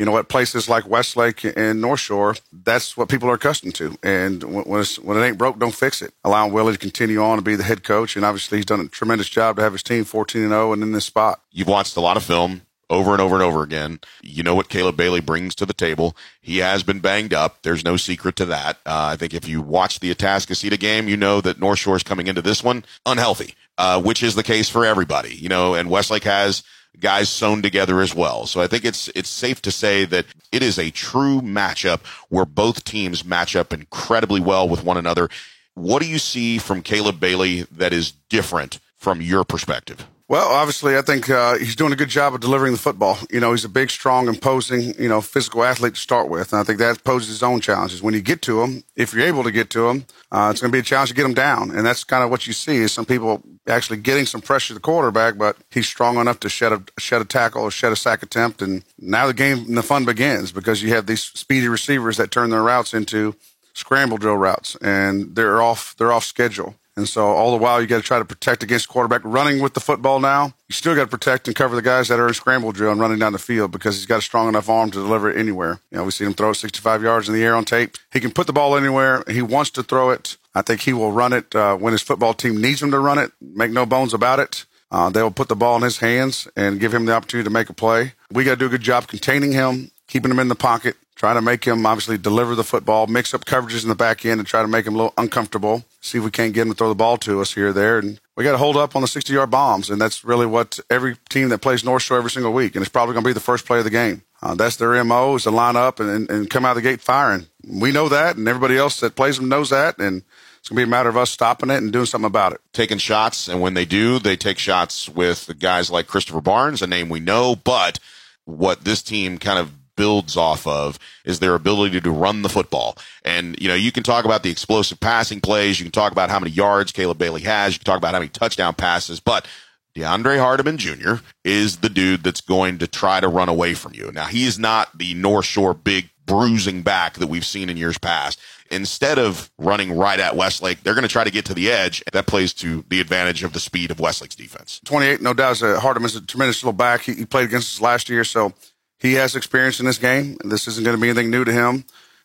you 0.00 0.06
know, 0.06 0.16
at 0.16 0.28
places 0.28 0.66
like 0.66 0.88
Westlake 0.88 1.44
and 1.44 1.78
North 1.78 2.00
Shore, 2.00 2.34
that's 2.50 2.96
what 2.96 3.10
people 3.10 3.28
are 3.28 3.34
accustomed 3.34 3.74
to. 3.74 3.98
And 4.02 4.42
when, 4.42 4.64
when 5.02 5.18
it 5.18 5.26
ain't 5.26 5.36
broke, 5.36 5.58
don't 5.58 5.74
fix 5.74 6.00
it. 6.00 6.14
Allowing 6.24 6.54
Willie 6.54 6.72
to 6.72 6.78
continue 6.78 7.20
on 7.20 7.36
to 7.36 7.42
be 7.42 7.54
the 7.54 7.64
head 7.64 7.84
coach, 7.84 8.16
and 8.16 8.24
obviously 8.24 8.56
he's 8.56 8.64
done 8.64 8.80
a 8.80 8.88
tremendous 8.88 9.28
job 9.28 9.56
to 9.56 9.62
have 9.62 9.72
his 9.72 9.82
team 9.82 10.04
14 10.04 10.40
and 10.40 10.52
0 10.52 10.72
and 10.72 10.82
in 10.82 10.92
this 10.92 11.04
spot. 11.04 11.42
You've 11.52 11.68
watched 11.68 11.98
a 11.98 12.00
lot 12.00 12.16
of 12.16 12.22
film 12.22 12.62
over 12.88 13.12
and 13.12 13.20
over 13.20 13.34
and 13.34 13.44
over 13.44 13.62
again. 13.62 14.00
You 14.22 14.42
know 14.42 14.54
what 14.54 14.70
Caleb 14.70 14.96
Bailey 14.96 15.20
brings 15.20 15.54
to 15.56 15.66
the 15.66 15.74
table. 15.74 16.16
He 16.40 16.58
has 16.58 16.82
been 16.82 17.00
banged 17.00 17.34
up. 17.34 17.60
There's 17.60 17.84
no 17.84 17.98
secret 17.98 18.36
to 18.36 18.46
that. 18.46 18.78
Uh, 18.86 19.12
I 19.12 19.16
think 19.16 19.34
if 19.34 19.46
you 19.46 19.60
watch 19.60 20.00
the 20.00 20.14
Atascocita 20.14 20.80
game, 20.80 21.10
you 21.10 21.18
know 21.18 21.42
that 21.42 21.60
North 21.60 21.78
Shore 21.78 21.96
is 21.96 22.02
coming 22.02 22.26
into 22.26 22.40
this 22.40 22.64
one 22.64 22.86
unhealthy, 23.04 23.54
uh, 23.76 24.00
which 24.00 24.22
is 24.22 24.34
the 24.34 24.42
case 24.42 24.70
for 24.70 24.86
everybody. 24.86 25.34
You 25.34 25.50
know, 25.50 25.74
and 25.74 25.90
Westlake 25.90 26.24
has 26.24 26.62
guys 26.98 27.28
sewn 27.28 27.62
together 27.62 28.00
as 28.00 28.14
well. 28.14 28.46
So 28.46 28.60
I 28.60 28.66
think 28.66 28.84
it's 28.84 29.08
it's 29.14 29.28
safe 29.28 29.62
to 29.62 29.70
say 29.70 30.04
that 30.06 30.26
it 30.52 30.62
is 30.62 30.78
a 30.78 30.90
true 30.90 31.40
matchup 31.40 32.00
where 32.28 32.44
both 32.44 32.84
teams 32.84 33.24
match 33.24 33.56
up 33.56 33.72
incredibly 33.72 34.40
well 34.40 34.68
with 34.68 34.84
one 34.84 34.96
another. 34.96 35.28
What 35.74 36.02
do 36.02 36.08
you 36.08 36.18
see 36.18 36.58
from 36.58 36.82
Caleb 36.82 37.20
Bailey 37.20 37.62
that 37.70 37.92
is 37.92 38.12
different 38.28 38.80
from 38.96 39.20
your 39.20 39.44
perspective? 39.44 40.06
Well, 40.30 40.46
obviously, 40.46 40.96
I 40.96 41.02
think 41.02 41.28
uh, 41.28 41.58
he's 41.58 41.74
doing 41.74 41.92
a 41.92 41.96
good 41.96 42.08
job 42.08 42.34
of 42.34 42.40
delivering 42.40 42.70
the 42.70 42.78
football. 42.78 43.18
You 43.32 43.40
know, 43.40 43.50
he's 43.50 43.64
a 43.64 43.68
big, 43.68 43.90
strong, 43.90 44.28
imposing, 44.28 44.94
you 44.96 45.08
know, 45.08 45.20
physical 45.20 45.64
athlete 45.64 45.96
to 45.96 46.00
start 46.00 46.28
with, 46.28 46.52
and 46.52 46.60
I 46.60 46.62
think 46.62 46.78
that 46.78 47.02
poses 47.02 47.30
his 47.30 47.42
own 47.42 47.60
challenges. 47.60 48.00
When 48.00 48.14
you 48.14 48.20
get 48.20 48.40
to 48.42 48.62
him, 48.62 48.84
if 48.94 49.12
you're 49.12 49.26
able 49.26 49.42
to 49.42 49.50
get 49.50 49.70
to 49.70 49.88
him, 49.88 50.06
uh, 50.30 50.50
it's 50.52 50.60
going 50.60 50.70
to 50.70 50.76
be 50.76 50.78
a 50.78 50.84
challenge 50.84 51.08
to 51.08 51.16
get 51.16 51.24
him 51.24 51.34
down, 51.34 51.72
and 51.72 51.84
that's 51.84 52.04
kind 52.04 52.22
of 52.22 52.30
what 52.30 52.46
you 52.46 52.52
see 52.52 52.76
is 52.76 52.92
some 52.92 53.06
people 53.06 53.42
actually 53.66 53.96
getting 53.96 54.24
some 54.24 54.40
pressure 54.40 54.68
to 54.68 54.74
the 54.74 54.80
quarterback, 54.80 55.36
but 55.36 55.56
he's 55.72 55.88
strong 55.88 56.16
enough 56.16 56.38
to 56.38 56.48
shed 56.48 56.72
a 56.72 56.80
shed 57.00 57.20
a 57.20 57.24
tackle 57.24 57.62
or 57.62 57.72
shed 57.72 57.90
a 57.90 57.96
sack 57.96 58.22
attempt, 58.22 58.62
and 58.62 58.84
now 59.00 59.26
the 59.26 59.34
game 59.34 59.58
and 59.66 59.76
the 59.76 59.82
fun 59.82 60.04
begins 60.04 60.52
because 60.52 60.80
you 60.80 60.90
have 60.90 61.06
these 61.06 61.24
speedy 61.24 61.66
receivers 61.66 62.18
that 62.18 62.30
turn 62.30 62.50
their 62.50 62.62
routes 62.62 62.94
into 62.94 63.34
scramble 63.74 64.16
drill 64.16 64.36
routes, 64.36 64.76
and 64.76 65.34
they're 65.34 65.60
off 65.60 65.96
they're 65.98 66.12
off 66.12 66.24
schedule. 66.24 66.76
And 67.00 67.08
so 67.08 67.28
all 67.28 67.50
the 67.50 67.56
while, 67.56 67.80
you 67.80 67.86
got 67.86 67.96
to 67.96 68.02
try 68.02 68.18
to 68.18 68.26
protect 68.26 68.62
against 68.62 68.90
quarterback 68.90 69.22
running 69.24 69.62
with 69.62 69.72
the 69.72 69.80
football 69.80 70.20
now. 70.20 70.52
You 70.68 70.74
still 70.74 70.94
got 70.94 71.04
to 71.04 71.10
protect 71.10 71.48
and 71.48 71.56
cover 71.56 71.74
the 71.74 71.80
guys 71.80 72.08
that 72.08 72.20
are 72.20 72.28
in 72.28 72.34
scramble 72.34 72.72
drill 72.72 72.92
and 72.92 73.00
running 73.00 73.18
down 73.18 73.32
the 73.32 73.38
field 73.38 73.70
because 73.70 73.96
he's 73.96 74.04
got 74.04 74.18
a 74.18 74.22
strong 74.22 74.50
enough 74.50 74.68
arm 74.68 74.90
to 74.90 74.98
deliver 74.98 75.30
it 75.30 75.38
anywhere. 75.38 75.80
You 75.90 75.96
know, 75.96 76.04
we 76.04 76.10
see 76.10 76.26
him 76.26 76.34
throw 76.34 76.50
it 76.50 76.56
65 76.56 77.02
yards 77.02 77.26
in 77.26 77.34
the 77.34 77.42
air 77.42 77.56
on 77.56 77.64
tape. 77.64 77.96
He 78.12 78.20
can 78.20 78.32
put 78.32 78.46
the 78.46 78.52
ball 78.52 78.76
anywhere. 78.76 79.24
He 79.28 79.40
wants 79.40 79.70
to 79.70 79.82
throw 79.82 80.10
it. 80.10 80.36
I 80.54 80.60
think 80.60 80.82
he 80.82 80.92
will 80.92 81.10
run 81.10 81.32
it 81.32 81.54
uh, 81.56 81.74
when 81.76 81.92
his 81.92 82.02
football 82.02 82.34
team 82.34 82.60
needs 82.60 82.82
him 82.82 82.90
to 82.90 82.98
run 82.98 83.18
it. 83.18 83.32
Make 83.40 83.70
no 83.70 83.86
bones 83.86 84.12
about 84.12 84.40
it. 84.40 84.66
Uh, 84.90 85.08
they 85.08 85.22
will 85.22 85.30
put 85.30 85.48
the 85.48 85.56
ball 85.56 85.76
in 85.76 85.82
his 85.82 85.98
hands 85.98 86.48
and 86.54 86.80
give 86.80 86.92
him 86.92 87.06
the 87.06 87.14
opportunity 87.14 87.44
to 87.44 87.50
make 87.50 87.70
a 87.70 87.72
play. 87.72 88.12
We 88.30 88.44
got 88.44 88.50
to 88.50 88.56
do 88.56 88.66
a 88.66 88.70
good 88.70 88.82
job 88.82 89.06
containing 89.06 89.52
him, 89.52 89.90
keeping 90.06 90.30
him 90.30 90.38
in 90.38 90.48
the 90.48 90.54
pocket, 90.54 90.96
trying 91.20 91.34
to 91.34 91.42
make 91.42 91.66
him 91.66 91.84
obviously 91.84 92.16
deliver 92.16 92.54
the 92.54 92.64
football, 92.64 93.06
mix 93.06 93.34
up 93.34 93.44
coverages 93.44 93.82
in 93.82 93.90
the 93.90 93.94
back 93.94 94.24
end, 94.24 94.40
and 94.40 94.48
try 94.48 94.62
to 94.62 94.68
make 94.68 94.86
him 94.86 94.94
a 94.94 94.96
little 94.96 95.12
uncomfortable. 95.18 95.84
See 96.00 96.16
if 96.16 96.24
we 96.24 96.30
can't 96.30 96.54
get 96.54 96.62
him 96.62 96.70
to 96.70 96.74
throw 96.74 96.88
the 96.88 96.94
ball 96.94 97.18
to 97.18 97.42
us 97.42 97.52
here 97.52 97.68
or 97.68 97.72
there. 97.74 97.98
And 97.98 98.18
we 98.38 98.44
got 98.44 98.52
to 98.52 98.58
hold 98.58 98.78
up 98.78 98.96
on 98.96 99.02
the 99.02 99.06
60 99.06 99.30
yard 99.30 99.50
bombs. 99.50 99.90
And 99.90 100.00
that's 100.00 100.24
really 100.24 100.46
what 100.46 100.80
every 100.88 101.18
team 101.28 101.50
that 101.50 101.58
plays 101.58 101.84
North 101.84 102.04
Shore 102.04 102.16
every 102.16 102.30
single 102.30 102.54
week. 102.54 102.74
And 102.74 102.80
it's 102.80 102.90
probably 102.90 103.12
going 103.12 103.22
to 103.22 103.28
be 103.28 103.34
the 103.34 103.40
first 103.40 103.66
play 103.66 103.76
of 103.76 103.84
the 103.84 103.90
game. 103.90 104.22
Uh, 104.40 104.54
that's 104.54 104.76
their 104.76 105.04
MO 105.04 105.34
is 105.34 105.42
to 105.42 105.50
line 105.50 105.76
up 105.76 106.00
and, 106.00 106.08
and, 106.08 106.30
and 106.30 106.48
come 106.48 106.64
out 106.64 106.70
of 106.70 106.82
the 106.82 106.88
gate 106.88 107.02
firing. 107.02 107.48
We 107.68 107.92
know 107.92 108.08
that, 108.08 108.38
and 108.38 108.48
everybody 108.48 108.78
else 108.78 108.98
that 109.00 109.14
plays 109.14 109.36
them 109.36 109.50
knows 109.50 109.68
that. 109.68 109.98
And 109.98 110.22
It's 110.60 110.70
going 110.70 110.76
to 110.76 110.86
be 110.86 110.88
a 110.88 110.90
matter 110.90 111.10
of 111.10 111.18
us 111.18 111.28
stopping 111.28 111.68
it 111.68 111.82
and 111.82 111.92
doing 111.92 112.06
something 112.06 112.26
about 112.26 112.54
it. 112.54 112.62
Taking 112.72 112.96
shots, 112.96 113.46
and 113.46 113.60
when 113.60 113.74
they 113.74 113.84
do, 113.84 114.18
they 114.18 114.36
take 114.36 114.58
shots 114.58 115.06
with 115.06 115.58
guys 115.58 115.90
like 115.90 116.06
Christopher 116.06 116.40
Barnes, 116.40 116.80
a 116.80 116.86
name 116.86 117.10
we 117.10 117.20
know, 117.20 117.54
but 117.54 117.98
what 118.46 118.84
this 118.84 119.02
team 119.02 119.36
kind 119.36 119.58
of 119.58 119.70
builds 120.00 120.34
off 120.34 120.66
of 120.66 120.98
is 121.26 121.40
their 121.40 121.54
ability 121.54 122.00
to 122.00 122.10
run 122.10 122.40
the 122.40 122.48
football. 122.48 122.96
And, 123.22 123.54
you 123.60 123.68
know, 123.68 123.74
you 123.74 123.92
can 123.92 124.02
talk 124.02 124.24
about 124.24 124.42
the 124.42 124.48
explosive 124.48 124.98
passing 124.98 125.42
plays. 125.42 125.78
You 125.78 125.84
can 125.84 125.92
talk 125.92 126.10
about 126.10 126.30
how 126.30 126.38
many 126.38 126.52
yards 126.52 126.90
Caleb 126.90 127.18
Bailey 127.18 127.42
has. 127.42 127.74
You 127.74 127.80
can 127.80 127.84
talk 127.84 127.98
about 127.98 128.14
how 128.14 128.20
many 128.20 128.30
touchdown 128.30 128.72
passes, 128.72 129.20
but 129.20 129.46
DeAndre 129.94 130.38
Hardeman 130.38 130.78
Jr. 130.78 131.22
is 131.44 131.76
the 131.78 131.90
dude 131.90 132.22
that's 132.22 132.40
going 132.40 132.78
to 132.78 132.86
try 132.86 133.20
to 133.20 133.28
run 133.28 133.50
away 133.50 133.74
from 133.74 133.92
you. 133.92 134.10
Now, 134.10 134.24
he 134.24 134.46
is 134.46 134.58
not 134.58 134.96
the 134.96 135.12
North 135.12 135.44
Shore 135.44 135.74
big 135.74 136.08
bruising 136.24 136.80
back 136.80 137.18
that 137.18 137.26
we've 137.26 137.44
seen 137.44 137.68
in 137.68 137.76
years 137.76 137.98
past. 137.98 138.40
Instead 138.70 139.18
of 139.18 139.50
running 139.58 139.92
right 139.98 140.18
at 140.18 140.34
Westlake, 140.34 140.82
they're 140.82 140.94
going 140.94 141.02
to 141.02 141.08
try 141.08 141.24
to 141.24 141.30
get 141.30 141.44
to 141.44 141.54
the 141.54 141.70
edge. 141.70 142.02
That 142.14 142.26
plays 142.26 142.54
to 142.54 142.86
the 142.88 143.02
advantage 143.02 143.42
of 143.42 143.52
the 143.52 143.60
speed 143.60 143.90
of 143.90 144.00
Westlake's 144.00 144.36
defense. 144.36 144.80
28, 144.86 145.20
no 145.20 145.34
doubt, 145.34 145.62
uh, 145.62 145.78
Hardeman's 145.78 146.16
a 146.16 146.22
tremendous 146.22 146.62
little 146.62 146.72
back. 146.72 147.02
He, 147.02 147.12
he 147.12 147.26
played 147.26 147.48
against 147.48 147.76
us 147.76 147.82
last 147.82 148.08
year, 148.08 148.24
so 148.24 148.54
he 149.00 149.14
has 149.14 149.34
experience 149.34 149.80
in 149.80 149.86
this 149.86 149.98
game. 149.98 150.36
This 150.44 150.68
isn't 150.68 150.84
going 150.84 150.96
to 150.96 151.00
be 151.00 151.08
anything 151.08 151.30
new 151.30 151.44
to 151.44 151.52
him. 151.52 151.84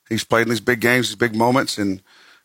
He's 0.09 0.23
played 0.23 0.43
in 0.43 0.49
these 0.49 0.59
big 0.59 0.81
games, 0.81 1.07
these 1.07 1.15
big 1.15 1.35
moments, 1.35 1.77
and 1.77 2.01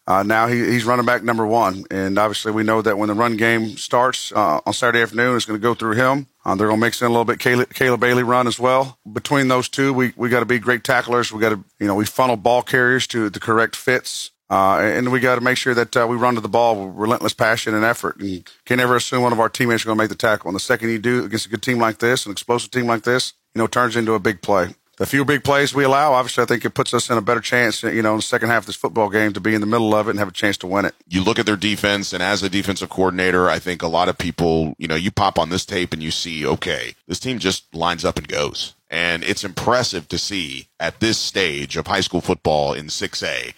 uh, 0.07 0.23
now 0.23 0.47
he, 0.47 0.59
he's 0.59 0.85
running 0.85 1.05
back 1.05 1.23
number 1.23 1.47
one. 1.47 1.85
And 1.91 2.19
obviously, 2.19 2.53
we 2.53 2.63
know 2.63 2.81
that 2.81 2.97
when 2.97 3.09
the 3.09 3.15
run 3.15 3.37
game 3.37 3.77
starts 3.77 4.33
uh, 4.33 4.61
on 4.65 4.73
Saturday 4.73 5.03
afternoon, 5.03 5.37
it's 5.37 5.45
going 5.45 5.61
to 5.61 5.63
go 5.63 5.75
through 5.75 5.95
him. 5.95 6.27
Uh, 6.45 6.55
they're 6.55 6.69
going 6.69 6.81
to 6.81 6.87
mix 6.87 7.03
in 7.03 7.07
a 7.07 7.11
little 7.11 7.25
bit 7.25 7.39
Caleb, 7.39 7.75
Caleb, 7.75 8.01
Bailey 8.01 8.23
run 8.23 8.47
as 8.47 8.59
well. 8.59 8.99
Between 9.13 9.49
those 9.49 9.69
two, 9.69 9.93
we 9.93 10.13
we 10.17 10.29
got 10.29 10.41
to 10.41 10.47
be 10.47 10.59
great 10.59 10.85
tacklers. 10.85 11.31
We 11.31 11.41
got 11.41 11.51
to 11.51 11.65
you 11.79 11.87
know 11.87 11.95
we 11.95 12.07
funnel 12.07 12.37
ball 12.37 12.63
carriers 12.63 13.07
to 13.09 13.31
the 13.31 13.41
correct 13.41 13.77
fits. 13.77 14.31
Uh, 14.49 14.81
and 14.81 15.13
we 15.13 15.21
got 15.21 15.37
to 15.37 15.41
make 15.41 15.57
sure 15.57 15.75
that 15.75 15.97
uh, 15.97 16.05
we 16.11 16.17
run 16.17 16.35
to 16.35 16.41
the 16.41 16.49
ball 16.49 16.85
with 16.85 16.97
relentless 16.97 17.33
passion 17.33 17.73
and 17.73 17.85
effort. 17.85 18.17
And 18.19 18.45
can't 18.65 18.81
never 18.81 18.97
assume 18.97 19.23
one 19.23 19.33
of 19.33 19.39
our 19.39 19.49
teammates 19.49 19.83
is 19.83 19.85
going 19.85 19.97
to 19.97 20.03
make 20.03 20.09
the 20.09 20.17
tackle. 20.17 20.49
And 20.49 20.57
the 20.57 20.61
second 20.61 20.91
you 20.91 20.99
do 20.99 21.25
against 21.25 21.47
a 21.47 21.51
good 21.51 21.63
team 21.63 21.79
like 21.79 21.99
this, 21.99 22.27
an 22.27 22.33
explosive 22.33 22.73
team 22.73 22.87
like 22.87 23.05
this, 23.05 23.35
you 23.55 23.61
know, 23.61 23.67
turns 23.67 23.97
into 23.97 24.15
a 24.15 24.19
big 24.19 24.43
play. 24.43 24.75
The 25.01 25.07
few 25.07 25.25
big 25.25 25.45
plays 25.45 25.73
we 25.73 25.85
allow, 25.85 26.13
obviously, 26.13 26.43
I 26.43 26.47
think 26.47 26.63
it 26.63 26.75
puts 26.75 26.93
us 26.93 27.09
in 27.09 27.17
a 27.17 27.23
better 27.23 27.41
chance, 27.41 27.83
you 27.83 28.03
know, 28.03 28.11
in 28.11 28.19
the 28.19 28.23
second 28.23 28.51
half 28.51 28.65
of 28.65 28.67
this 28.67 28.77
football 28.77 29.09
game 29.09 29.33
to 29.33 29.41
be 29.41 29.55
in 29.55 29.63
the 29.63 29.67
middle 29.67 29.95
of 29.95 30.09
it 30.09 30.11
and 30.11 30.19
have 30.19 30.29
a 30.29 30.33
chance 30.33 30.59
to 30.59 30.67
win 30.67 30.85
it. 30.85 30.95
You 31.09 31.25
look 31.25 31.39
at 31.39 31.47
their 31.47 31.57
defense, 31.57 32.13
and 32.13 32.23
as 32.23 32.43
a 32.43 32.51
defensive 32.51 32.91
coordinator, 32.91 33.49
I 33.49 33.61
think 33.61 33.81
a 33.81 33.89
lot 33.89 34.11
of 34.11 34.19
people, 34.19 34.75
you 34.77 34.87
know, 34.87 34.97
you 34.97 35.11
pop 35.11 35.39
on 35.39 35.49
this 35.49 35.65
tape 35.65 35.95
and 35.95 36.03
you 36.03 36.11
see, 36.11 36.47
okay, 36.47 36.97
this 37.09 37.19
team 37.19 37.39
just 37.39 37.75
lines 37.75 38.05
up 38.05 38.19
and 38.19 38.29
goes. 38.29 38.75
And 38.91 39.25
it's 39.25 39.43
impressive 39.43 40.07
to 40.09 40.19
see 40.19 40.69
at 40.79 41.01
this 41.01 41.17
stage 41.17 41.79
of 41.79 41.87
high 41.87 42.03
school 42.03 42.21
football 42.21 42.75
in 42.75 42.89
6A 42.89 43.55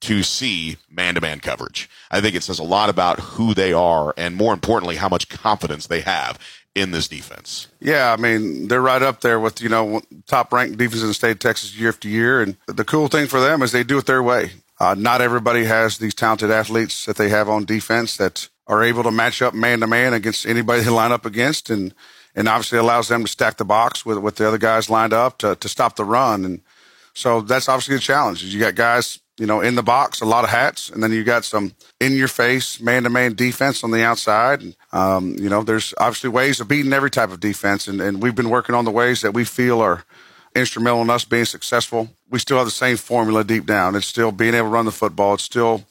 to 0.00 0.22
see 0.22 0.76
man 0.88 1.14
to 1.14 1.20
man 1.20 1.40
coverage. 1.40 1.88
I 2.10 2.20
think 2.20 2.34
it 2.34 2.42
says 2.42 2.58
a 2.58 2.64
lot 2.64 2.88
about 2.88 3.20
who 3.20 3.54
they 3.54 3.72
are 3.72 4.14
and 4.16 4.34
more 4.34 4.52
importantly, 4.52 4.96
how 4.96 5.08
much 5.08 5.28
confidence 5.28 5.86
they 5.86 6.00
have 6.00 6.38
in 6.74 6.90
this 6.92 7.08
defense. 7.08 7.66
Yeah, 7.80 8.12
I 8.12 8.16
mean, 8.16 8.68
they're 8.68 8.80
right 8.80 9.02
up 9.02 9.20
there 9.20 9.40
with, 9.40 9.60
you 9.60 9.68
know, 9.68 10.00
top 10.26 10.52
ranked 10.52 10.78
defenses 10.78 11.02
in 11.02 11.08
the 11.08 11.14
state 11.14 11.32
of 11.32 11.38
Texas 11.40 11.76
year 11.76 11.88
after 11.88 12.08
year. 12.08 12.40
And 12.40 12.56
the 12.66 12.84
cool 12.84 13.08
thing 13.08 13.26
for 13.26 13.40
them 13.40 13.62
is 13.62 13.72
they 13.72 13.84
do 13.84 13.98
it 13.98 14.06
their 14.06 14.22
way. 14.22 14.52
Uh, 14.78 14.94
not 14.96 15.20
everybody 15.20 15.64
has 15.64 15.98
these 15.98 16.14
talented 16.14 16.50
athletes 16.50 17.04
that 17.04 17.16
they 17.16 17.28
have 17.28 17.48
on 17.48 17.64
defense 17.64 18.16
that 18.16 18.48
are 18.66 18.82
able 18.82 19.02
to 19.02 19.10
match 19.10 19.42
up 19.42 19.52
man 19.52 19.80
to 19.80 19.86
man 19.86 20.14
against 20.14 20.46
anybody 20.46 20.82
they 20.82 20.90
line 20.90 21.12
up 21.12 21.26
against. 21.26 21.68
And, 21.68 21.92
and 22.34 22.48
obviously 22.48 22.78
allows 22.78 23.08
them 23.08 23.24
to 23.24 23.28
stack 23.28 23.56
the 23.56 23.64
box 23.64 24.06
with, 24.06 24.18
with 24.18 24.36
the 24.36 24.46
other 24.46 24.58
guys 24.58 24.88
lined 24.88 25.12
up 25.12 25.38
to, 25.38 25.56
to 25.56 25.68
stop 25.68 25.96
the 25.96 26.04
run. 26.04 26.44
And 26.44 26.62
so 27.12 27.40
that's 27.40 27.68
obviously 27.68 27.96
the 27.96 28.00
challenge. 28.00 28.44
You 28.44 28.60
got 28.60 28.76
guys 28.76 29.18
you 29.40 29.46
know, 29.46 29.62
in 29.62 29.74
the 29.74 29.82
box, 29.82 30.20
a 30.20 30.26
lot 30.26 30.44
of 30.44 30.50
hats, 30.50 30.90
and 30.90 31.02
then 31.02 31.12
you 31.12 31.24
got 31.24 31.46
some 31.46 31.72
in 31.98 32.12
your 32.12 32.28
face, 32.28 32.78
man 32.78 33.04
to 33.04 33.10
man 33.10 33.34
defense 33.34 33.82
on 33.82 33.90
the 33.90 34.04
outside. 34.04 34.60
And, 34.60 34.76
um, 34.92 35.34
you 35.38 35.48
know, 35.48 35.62
there's 35.62 35.94
obviously 35.96 36.28
ways 36.28 36.60
of 36.60 36.68
beating 36.68 36.92
every 36.92 37.10
type 37.10 37.30
of 37.30 37.40
defense, 37.40 37.88
and, 37.88 38.02
and 38.02 38.22
we've 38.22 38.34
been 38.34 38.50
working 38.50 38.74
on 38.74 38.84
the 38.84 38.90
ways 38.90 39.22
that 39.22 39.32
we 39.32 39.44
feel 39.44 39.80
are 39.80 40.04
instrumental 40.54 41.00
in 41.00 41.08
us 41.08 41.24
being 41.24 41.46
successful. 41.46 42.10
We 42.28 42.38
still 42.38 42.58
have 42.58 42.66
the 42.66 42.70
same 42.70 42.98
formula 42.98 43.42
deep 43.42 43.64
down. 43.64 43.96
It's 43.96 44.06
still 44.06 44.30
being 44.30 44.52
able 44.52 44.68
to 44.68 44.74
run 44.74 44.84
the 44.84 44.92
football. 44.92 45.34
It's 45.34 45.44
still 45.44 45.84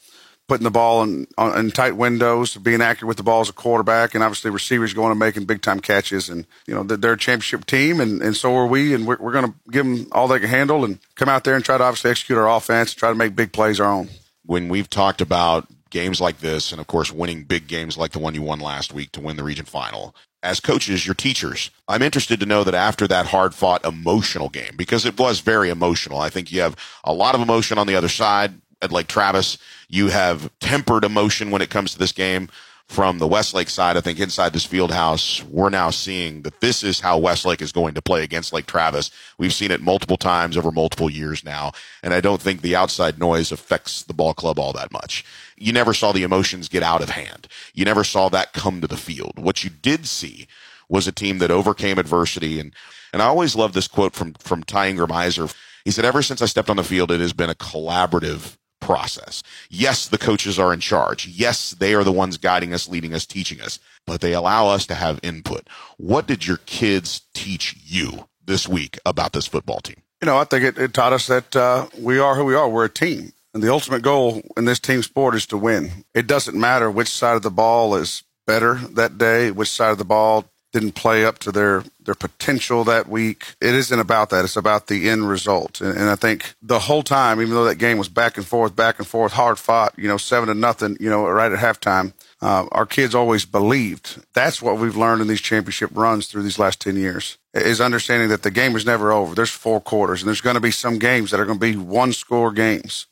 putting 0.50 0.64
the 0.64 0.70
ball 0.70 1.04
in, 1.04 1.28
in 1.38 1.70
tight 1.70 1.94
windows, 1.96 2.56
being 2.56 2.82
accurate 2.82 3.06
with 3.06 3.16
the 3.16 3.22
ball 3.22 3.40
as 3.40 3.48
a 3.48 3.52
quarterback, 3.52 4.16
and 4.16 4.24
obviously 4.24 4.50
receivers 4.50 4.92
going 4.92 5.12
and 5.12 5.18
making 5.20 5.44
big 5.44 5.62
time 5.62 5.78
catches. 5.78 6.28
And 6.28 6.44
you 6.66 6.74
know 6.74 6.82
they're 6.82 7.12
a 7.12 7.16
championship 7.16 7.66
team, 7.66 8.00
and, 8.00 8.20
and 8.20 8.36
so 8.36 8.56
are 8.56 8.66
we. 8.66 8.92
And 8.92 9.06
we're, 9.06 9.16
we're 9.20 9.30
going 9.30 9.44
to 9.44 9.54
give 9.70 9.86
them 9.86 10.08
all 10.10 10.26
they 10.26 10.40
can 10.40 10.48
handle 10.48 10.84
and 10.84 10.98
come 11.14 11.28
out 11.28 11.44
there 11.44 11.54
and 11.54 11.64
try 11.64 11.78
to 11.78 11.84
obviously 11.84 12.10
execute 12.10 12.36
our 12.36 12.50
offense, 12.50 12.90
and 12.90 12.98
try 12.98 13.10
to 13.10 13.14
make 13.14 13.36
big 13.36 13.52
plays 13.52 13.78
our 13.78 13.88
own. 13.88 14.08
When 14.44 14.68
we've 14.68 14.90
talked 14.90 15.20
about 15.20 15.68
games 15.90 16.20
like 16.20 16.40
this, 16.40 16.72
and 16.72 16.80
of 16.80 16.88
course 16.88 17.12
winning 17.12 17.44
big 17.44 17.68
games 17.68 17.96
like 17.96 18.10
the 18.10 18.18
one 18.18 18.34
you 18.34 18.42
won 18.42 18.58
last 18.58 18.92
week 18.92 19.12
to 19.12 19.20
win 19.20 19.36
the 19.36 19.44
region 19.44 19.66
final. 19.66 20.16
As 20.42 20.58
coaches, 20.58 21.06
your 21.06 21.14
teachers, 21.14 21.70
I'm 21.86 22.02
interested 22.02 22.40
to 22.40 22.46
know 22.46 22.64
that 22.64 22.74
after 22.74 23.06
that 23.06 23.26
hard 23.26 23.54
fought 23.54 23.84
emotional 23.84 24.48
game, 24.48 24.74
because 24.76 25.04
it 25.04 25.16
was 25.16 25.38
very 25.38 25.70
emotional, 25.70 26.18
I 26.18 26.28
think 26.28 26.50
you 26.50 26.60
have 26.62 26.74
a 27.04 27.12
lot 27.12 27.36
of 27.36 27.40
emotion 27.40 27.78
on 27.78 27.86
the 27.86 27.94
other 27.94 28.08
side 28.08 28.54
at 28.82 28.92
Lake 28.92 29.08
Travis. 29.08 29.58
You 29.88 30.08
have 30.08 30.50
tempered 30.60 31.04
emotion 31.04 31.50
when 31.50 31.62
it 31.62 31.70
comes 31.70 31.92
to 31.92 31.98
this 31.98 32.12
game 32.12 32.48
from 32.90 33.18
the 33.18 33.26
Westlake 33.28 33.70
side. 33.70 33.96
I 33.96 34.00
think 34.00 34.18
inside 34.18 34.52
this 34.52 34.64
field 34.64 34.90
house, 34.90 35.44
we're 35.44 35.70
now 35.70 35.90
seeing 35.90 36.42
that 36.42 36.60
this 36.60 36.82
is 36.82 36.98
how 36.98 37.18
Westlake 37.18 37.62
is 37.62 37.70
going 37.70 37.94
to 37.94 38.02
play 38.02 38.24
against 38.24 38.52
Lake 38.52 38.66
Travis. 38.66 39.12
We've 39.38 39.54
seen 39.54 39.70
it 39.70 39.80
multiple 39.80 40.16
times 40.16 40.56
over 40.56 40.72
multiple 40.72 41.08
years 41.08 41.44
now. 41.44 41.70
And 42.02 42.12
I 42.12 42.20
don't 42.20 42.42
think 42.42 42.62
the 42.62 42.74
outside 42.74 43.16
noise 43.16 43.52
affects 43.52 44.02
the 44.02 44.12
ball 44.12 44.34
club 44.34 44.58
all 44.58 44.72
that 44.72 44.90
much. 44.90 45.24
You 45.56 45.72
never 45.72 45.94
saw 45.94 46.10
the 46.10 46.24
emotions 46.24 46.68
get 46.68 46.82
out 46.82 47.00
of 47.00 47.10
hand. 47.10 47.46
You 47.74 47.84
never 47.84 48.02
saw 48.02 48.28
that 48.30 48.54
come 48.54 48.80
to 48.80 48.88
the 48.88 48.96
field. 48.96 49.38
What 49.38 49.62
you 49.62 49.70
did 49.70 50.08
see 50.08 50.48
was 50.88 51.06
a 51.06 51.12
team 51.12 51.38
that 51.38 51.52
overcame 51.52 51.96
adversity. 51.96 52.58
And, 52.58 52.74
and 53.12 53.22
I 53.22 53.26
always 53.26 53.54
love 53.54 53.72
this 53.72 53.86
quote 53.86 54.14
from, 54.14 54.34
from 54.34 54.64
Ty 54.64 54.88
Ingram 54.88 55.12
Iser. 55.12 55.46
He 55.84 55.92
said, 55.92 56.04
ever 56.04 56.22
since 56.22 56.42
I 56.42 56.46
stepped 56.46 56.68
on 56.68 56.76
the 56.76 56.82
field, 56.82 57.12
it 57.12 57.20
has 57.20 57.32
been 57.32 57.50
a 57.50 57.54
collaborative 57.54 58.56
process. 58.80 59.42
Yes, 59.68 60.08
the 60.08 60.18
coaches 60.18 60.58
are 60.58 60.72
in 60.72 60.80
charge. 60.80 61.26
Yes, 61.26 61.72
they 61.72 61.94
are 61.94 62.04
the 62.04 62.12
ones 62.12 62.36
guiding 62.36 62.74
us, 62.74 62.88
leading 62.88 63.14
us, 63.14 63.26
teaching 63.26 63.60
us, 63.60 63.78
but 64.06 64.20
they 64.20 64.32
allow 64.32 64.68
us 64.68 64.86
to 64.86 64.94
have 64.94 65.20
input. 65.22 65.68
What 65.96 66.26
did 66.26 66.46
your 66.46 66.58
kids 66.66 67.22
teach 67.34 67.76
you 67.84 68.28
this 68.44 68.66
week 68.68 68.98
about 69.06 69.32
this 69.32 69.46
football 69.46 69.80
team? 69.80 70.02
You 70.20 70.26
know, 70.26 70.36
I 70.36 70.44
think 70.44 70.64
it, 70.64 70.78
it 70.78 70.92
taught 70.92 71.12
us 71.12 71.28
that 71.28 71.54
uh, 71.56 71.86
we 71.98 72.18
are 72.18 72.34
who 72.34 72.44
we 72.44 72.54
are. 72.54 72.68
We're 72.68 72.84
a 72.86 72.90
team. 72.90 73.32
And 73.52 73.62
the 73.62 73.72
ultimate 73.72 74.02
goal 74.02 74.42
in 74.56 74.64
this 74.64 74.78
team 74.78 75.02
sport 75.02 75.34
is 75.34 75.46
to 75.46 75.56
win. 75.56 76.04
It 76.14 76.26
doesn't 76.26 76.58
matter 76.58 76.90
which 76.90 77.08
side 77.08 77.36
of 77.36 77.42
the 77.42 77.50
ball 77.50 77.94
is 77.96 78.22
better 78.46 78.74
that 78.74 79.18
day, 79.18 79.50
which 79.50 79.68
side 79.68 79.90
of 79.90 79.98
the 79.98 80.04
ball 80.04 80.44
didn't 80.72 80.92
play 80.92 81.24
up 81.24 81.38
to 81.40 81.52
their 81.52 81.84
their 82.04 82.14
potential 82.14 82.84
that 82.84 83.08
week. 83.08 83.54
It 83.60 83.74
isn't 83.74 83.98
about 83.98 84.30
that. 84.30 84.44
It's 84.44 84.56
about 84.56 84.86
the 84.86 85.08
end 85.08 85.28
result. 85.28 85.80
And, 85.80 85.96
and, 85.96 86.08
I 86.08 86.16
think 86.16 86.54
the 86.62 86.80
whole 86.80 87.02
time, 87.02 87.40
even 87.40 87.54
though 87.54 87.64
that 87.64 87.76
game 87.76 87.98
was 87.98 88.08
back 88.08 88.36
and 88.36 88.46
forth, 88.46 88.74
back 88.74 88.98
and 88.98 89.06
forth, 89.06 89.32
hard 89.32 89.58
fought, 89.58 89.94
you 89.96 90.08
know, 90.08 90.16
seven 90.16 90.48
to 90.48 90.54
nothing, 90.54 90.96
you 90.98 91.10
know, 91.10 91.26
right 91.26 91.52
at 91.52 91.58
halftime, 91.58 92.12
uh, 92.40 92.66
our 92.72 92.86
kids 92.86 93.14
always 93.14 93.44
believed. 93.44 94.24
That's 94.32 94.62
what 94.62 94.78
we've 94.78 94.96
learned 94.96 95.22
in 95.22 95.28
these 95.28 95.40
championship 95.40 95.90
runs 95.92 96.26
through 96.26 96.42
these 96.42 96.58
last 96.58 96.80
ten 96.80 96.96
years 96.96 97.36
is 97.52 97.80
understanding 97.80 98.28
that 98.28 98.42
the 98.42 98.50
game 98.50 98.76
is 98.76 98.86
never 98.86 99.12
over. 99.12 99.34
There's 99.34 99.50
four 99.50 99.80
quarters, 99.80 100.22
and 100.22 100.28
there's 100.28 100.40
going 100.40 100.54
to 100.54 100.60
be 100.60 100.70
some 100.70 100.98
games 100.98 101.30
that 101.30 101.40
are 101.40 101.46
going 101.46 101.58
to 101.58 101.72
be 101.72 101.76
one 101.76 102.12
score 102.12 102.52
games. 102.52 103.06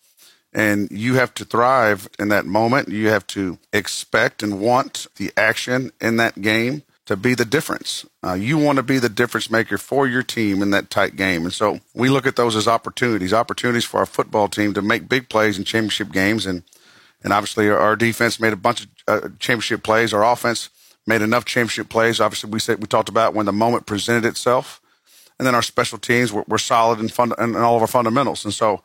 And 0.52 0.90
you 0.90 1.14
have 1.14 1.34
to 1.34 1.44
thrive 1.44 2.08
in 2.18 2.28
that 2.28 2.46
moment. 2.46 2.88
You 2.88 3.08
have 3.08 3.26
to 3.28 3.58
expect 3.72 4.42
and 4.42 4.60
want 4.60 5.06
the 5.16 5.30
action 5.36 5.92
in 6.00 6.16
that 6.16 6.40
game 6.40 6.82
to 7.08 7.16
be 7.16 7.34
the 7.34 7.46
difference. 7.46 8.04
Uh, 8.22 8.34
you 8.34 8.58
want 8.58 8.76
to 8.76 8.82
be 8.82 8.98
the 8.98 9.08
difference 9.08 9.50
maker 9.50 9.78
for 9.78 10.06
your 10.06 10.22
team 10.22 10.60
in 10.60 10.72
that 10.72 10.90
tight 10.90 11.16
game. 11.16 11.44
And 11.44 11.52
so 11.54 11.80
we 11.94 12.10
look 12.10 12.26
at 12.26 12.36
those 12.36 12.54
as 12.54 12.68
opportunities, 12.68 13.32
opportunities 13.32 13.86
for 13.86 13.96
our 13.96 14.04
football 14.04 14.46
team 14.46 14.74
to 14.74 14.82
make 14.82 15.08
big 15.08 15.30
plays 15.30 15.56
in 15.56 15.64
championship 15.64 16.12
games. 16.12 16.44
And, 16.44 16.64
and 17.24 17.32
obviously 17.32 17.70
our, 17.70 17.96
defense 17.96 18.38
made 18.38 18.52
a 18.52 18.56
bunch 18.56 18.82
of 18.82 18.88
uh, 19.08 19.28
championship 19.38 19.82
plays. 19.82 20.12
Our 20.12 20.22
offense 20.22 20.68
made 21.06 21.22
enough 21.22 21.46
championship 21.46 21.88
plays. 21.88 22.20
Obviously 22.20 22.50
we 22.50 22.60
said, 22.60 22.78
we 22.78 22.86
talked 22.86 23.08
about 23.08 23.32
when 23.32 23.46
the 23.46 23.52
moment 23.52 23.86
presented 23.86 24.28
itself. 24.28 24.78
And 25.38 25.46
then 25.46 25.54
our 25.54 25.62
special 25.62 25.96
teams 25.96 26.30
were, 26.30 26.44
were 26.46 26.58
solid 26.58 27.00
in, 27.00 27.08
fund, 27.08 27.32
in 27.38 27.56
all 27.56 27.76
of 27.76 27.80
our 27.80 27.88
fundamentals. 27.88 28.44
And 28.44 28.52
so 28.52 28.82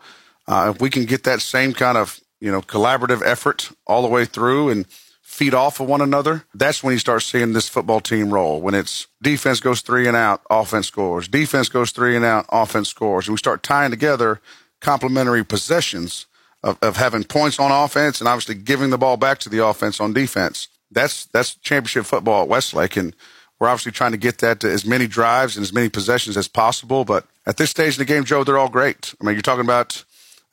uh, 0.48 0.72
if 0.74 0.82
we 0.82 0.89
can 0.89 1.03
get 1.03 1.25
that 1.25 1.42
same 1.42 1.74
kind 1.74 1.98
of, 1.98 2.22
you 2.39 2.53
know, 2.53 2.62
collaborative 2.62 3.22
effort 3.25 3.72
all 3.86 4.01
the 4.01 4.08
way 4.08 4.24
through 4.24 4.70
and, 4.70 4.86
feed 5.34 5.54
off 5.54 5.80
of 5.80 5.88
one 5.88 6.02
another, 6.02 6.46
that's 6.54 6.84
when 6.84 6.94
you 6.94 7.00
start 7.00 7.24
seeing 7.24 7.54
this 7.54 7.68
football 7.68 8.00
team 8.00 8.32
roll. 8.32 8.62
When 8.62 8.75
it's 8.75 9.08
defense 9.22 9.60
goes 9.60 9.82
three 9.82 10.08
and 10.08 10.16
out, 10.16 10.42
offense 10.50 10.88
scores. 10.88 11.28
Defense 11.28 11.70
goes 11.70 11.92
three 11.92 12.16
and 12.16 12.24
out, 12.24 12.46
offense 12.50 12.90
scores. 12.90 13.28
And 13.28 13.34
we 13.34 13.38
start 13.38 13.63
tying 13.63 13.92
together 13.92 14.40
complementary 14.80 15.44
possessions 15.44 16.28
of, 16.63 16.78
of 16.82 16.98
having 16.98 17.24
points 17.24 17.60
on 17.60 17.72
offense 17.72 18.20
and 18.20 18.28
obviously 18.28 18.56
giving 18.56 18.92
the 18.92 18.98
ball 18.98 19.18
back 19.18 19.40
to 19.40 19.50
the 19.50 19.66
offense 19.66 20.00
on 20.00 20.13
defense. 20.13 20.68
That's 20.92 21.25
that's 21.25 21.56
championship 21.56 22.06
football 22.06 22.44
at 22.44 22.50
Westlake, 22.50 22.96
and 22.96 23.16
we're 23.60 23.68
obviously 23.68 23.92
trying 23.92 24.12
to 24.12 24.18
get 24.18 24.38
that 24.40 24.60
to 24.60 24.72
as 24.72 24.86
many 24.86 25.08
drives 25.08 25.58
and 25.58 25.63
as 25.63 25.74
many 25.74 25.90
possessions 25.90 26.38
as 26.38 26.48
possible. 26.48 27.04
But 27.04 27.25
at 27.48 27.58
this 27.58 27.72
stage 27.72 27.96
in 27.96 28.00
the 28.00 28.06
game, 28.06 28.24
Joe, 28.24 28.44
they're 28.44 28.60
all 28.60 28.70
great. 28.70 29.16
I 29.20 29.25
mean, 29.25 29.34
you're 29.34 29.42
talking 29.42 29.66
about 29.66 30.04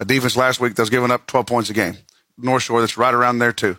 a 0.00 0.06
defense 0.06 0.36
last 0.36 0.58
week 0.58 0.74
that's 0.74 0.88
giving 0.88 1.10
up 1.10 1.26
12 1.26 1.46
points 1.46 1.68
a 1.68 1.74
game 1.74 1.98
North 2.38 2.62
Shore 2.62 2.80
that's 2.80 2.96
right 2.96 3.14
around 3.14 3.38
there 3.38 3.52
too. 3.52 3.76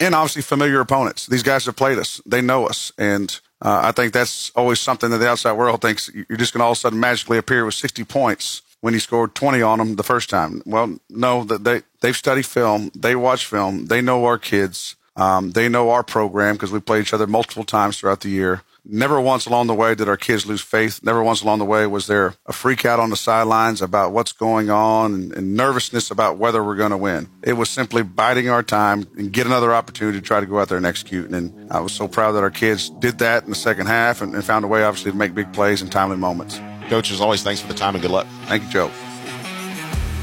And 0.00 0.14
obviously 0.14 0.42
familiar 0.42 0.80
opponents. 0.80 1.26
These 1.26 1.42
guys 1.42 1.66
have 1.66 1.76
played 1.76 1.98
us. 1.98 2.20
They 2.26 2.42
know 2.42 2.66
us. 2.66 2.92
And 2.98 3.38
uh, 3.62 3.80
I 3.84 3.92
think 3.92 4.12
that's 4.12 4.50
always 4.56 4.80
something 4.80 5.10
that 5.10 5.18
the 5.18 5.28
outside 5.28 5.52
world 5.52 5.80
thinks 5.80 6.10
you're 6.12 6.38
just 6.38 6.52
going 6.52 6.60
to 6.60 6.64
all 6.64 6.72
of 6.72 6.78
a 6.78 6.80
sudden 6.80 7.00
magically 7.00 7.38
appear 7.38 7.64
with 7.64 7.74
60 7.74 8.04
points 8.04 8.62
when 8.80 8.92
he 8.92 9.00
scored 9.00 9.34
20 9.34 9.62
on 9.62 9.78
them 9.78 9.96
the 9.96 10.02
first 10.02 10.28
time. 10.28 10.62
Well, 10.66 10.98
no, 11.08 11.44
that 11.44 11.64
they, 11.64 11.82
they've 12.00 12.16
studied 12.16 12.44
film. 12.44 12.90
They 12.94 13.16
watch 13.16 13.46
film. 13.46 13.86
They 13.86 14.02
know 14.02 14.24
our 14.26 14.38
kids. 14.38 14.96
Um, 15.16 15.52
they 15.52 15.68
know 15.68 15.90
our 15.90 16.02
program 16.02 16.56
because 16.56 16.72
we 16.72 16.80
play 16.80 17.00
each 17.00 17.14
other 17.14 17.26
multiple 17.26 17.64
times 17.64 17.98
throughout 17.98 18.20
the 18.20 18.28
year. 18.28 18.62
Never 18.86 19.18
once 19.18 19.46
along 19.46 19.68
the 19.68 19.74
way 19.74 19.94
did 19.94 20.10
our 20.10 20.16
kids 20.18 20.44
lose 20.44 20.60
faith. 20.60 21.00
Never 21.02 21.22
once 21.22 21.40
along 21.40 21.58
the 21.58 21.64
way 21.64 21.86
was 21.86 22.06
there 22.06 22.34
a 22.44 22.52
freak 22.52 22.84
out 22.84 23.00
on 23.00 23.08
the 23.08 23.16
sidelines 23.16 23.80
about 23.80 24.12
what's 24.12 24.32
going 24.32 24.68
on 24.68 25.14
and, 25.14 25.32
and 25.32 25.54
nervousness 25.54 26.10
about 26.10 26.36
whether 26.36 26.62
we're 26.62 26.76
going 26.76 26.90
to 26.90 26.98
win. 26.98 27.30
It 27.42 27.54
was 27.54 27.70
simply 27.70 28.02
biding 28.02 28.50
our 28.50 28.62
time 28.62 29.06
and 29.16 29.32
get 29.32 29.46
another 29.46 29.74
opportunity 29.74 30.20
to 30.20 30.24
try 30.24 30.40
to 30.40 30.44
go 30.44 30.58
out 30.58 30.68
there 30.68 30.76
and 30.76 30.84
execute. 30.84 31.30
And 31.30 31.72
I 31.72 31.80
was 31.80 31.92
so 31.92 32.06
proud 32.06 32.32
that 32.32 32.42
our 32.42 32.50
kids 32.50 32.90
did 32.90 33.20
that 33.20 33.44
in 33.44 33.50
the 33.50 33.56
second 33.56 33.86
half 33.86 34.20
and, 34.20 34.34
and 34.34 34.44
found 34.44 34.66
a 34.66 34.68
way, 34.68 34.84
obviously, 34.84 35.12
to 35.12 35.16
make 35.16 35.34
big 35.34 35.50
plays 35.54 35.80
in 35.80 35.88
timely 35.88 36.18
moments. 36.18 36.60
Coach, 36.90 37.10
as 37.10 37.22
always, 37.22 37.42
thanks 37.42 37.62
for 37.62 37.68
the 37.68 37.74
time 37.74 37.94
and 37.94 38.02
good 38.02 38.10
luck. 38.10 38.26
Thank 38.44 38.64
you, 38.64 38.68
Joe. 38.68 38.90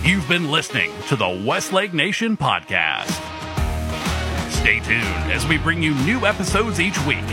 You've 0.04 0.28
been 0.28 0.52
listening 0.52 0.92
to 1.08 1.16
the 1.16 1.44
Westlake 1.48 1.96
Nation 1.96 2.38
podcast. 2.38 3.10
Stay 4.52 4.80
tuned 4.82 5.32
as 5.32 5.48
we 5.48 5.58
bring 5.58 5.82
you 5.82 5.96
new 5.96 6.28
episodes 6.28 6.80
each 6.80 7.04
week. 7.08 7.26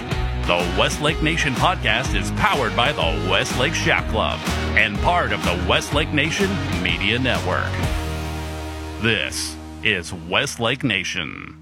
The 0.49 0.57
Westlake 0.78 1.23
Nation 1.23 1.52
podcast 1.52 2.19
is 2.19 2.31
powered 2.31 2.75
by 2.75 2.90
the 2.90 3.02
Westlake 3.31 3.75
Chap 3.75 4.09
Club 4.09 4.40
and 4.78 4.97
part 5.00 5.33
of 5.33 5.45
the 5.45 5.62
Westlake 5.69 6.14
Nation 6.14 6.49
Media 6.83 7.19
Network. 7.19 7.71
This 9.02 9.55
is 9.83 10.14
Westlake 10.14 10.85
Nation. 10.85 11.57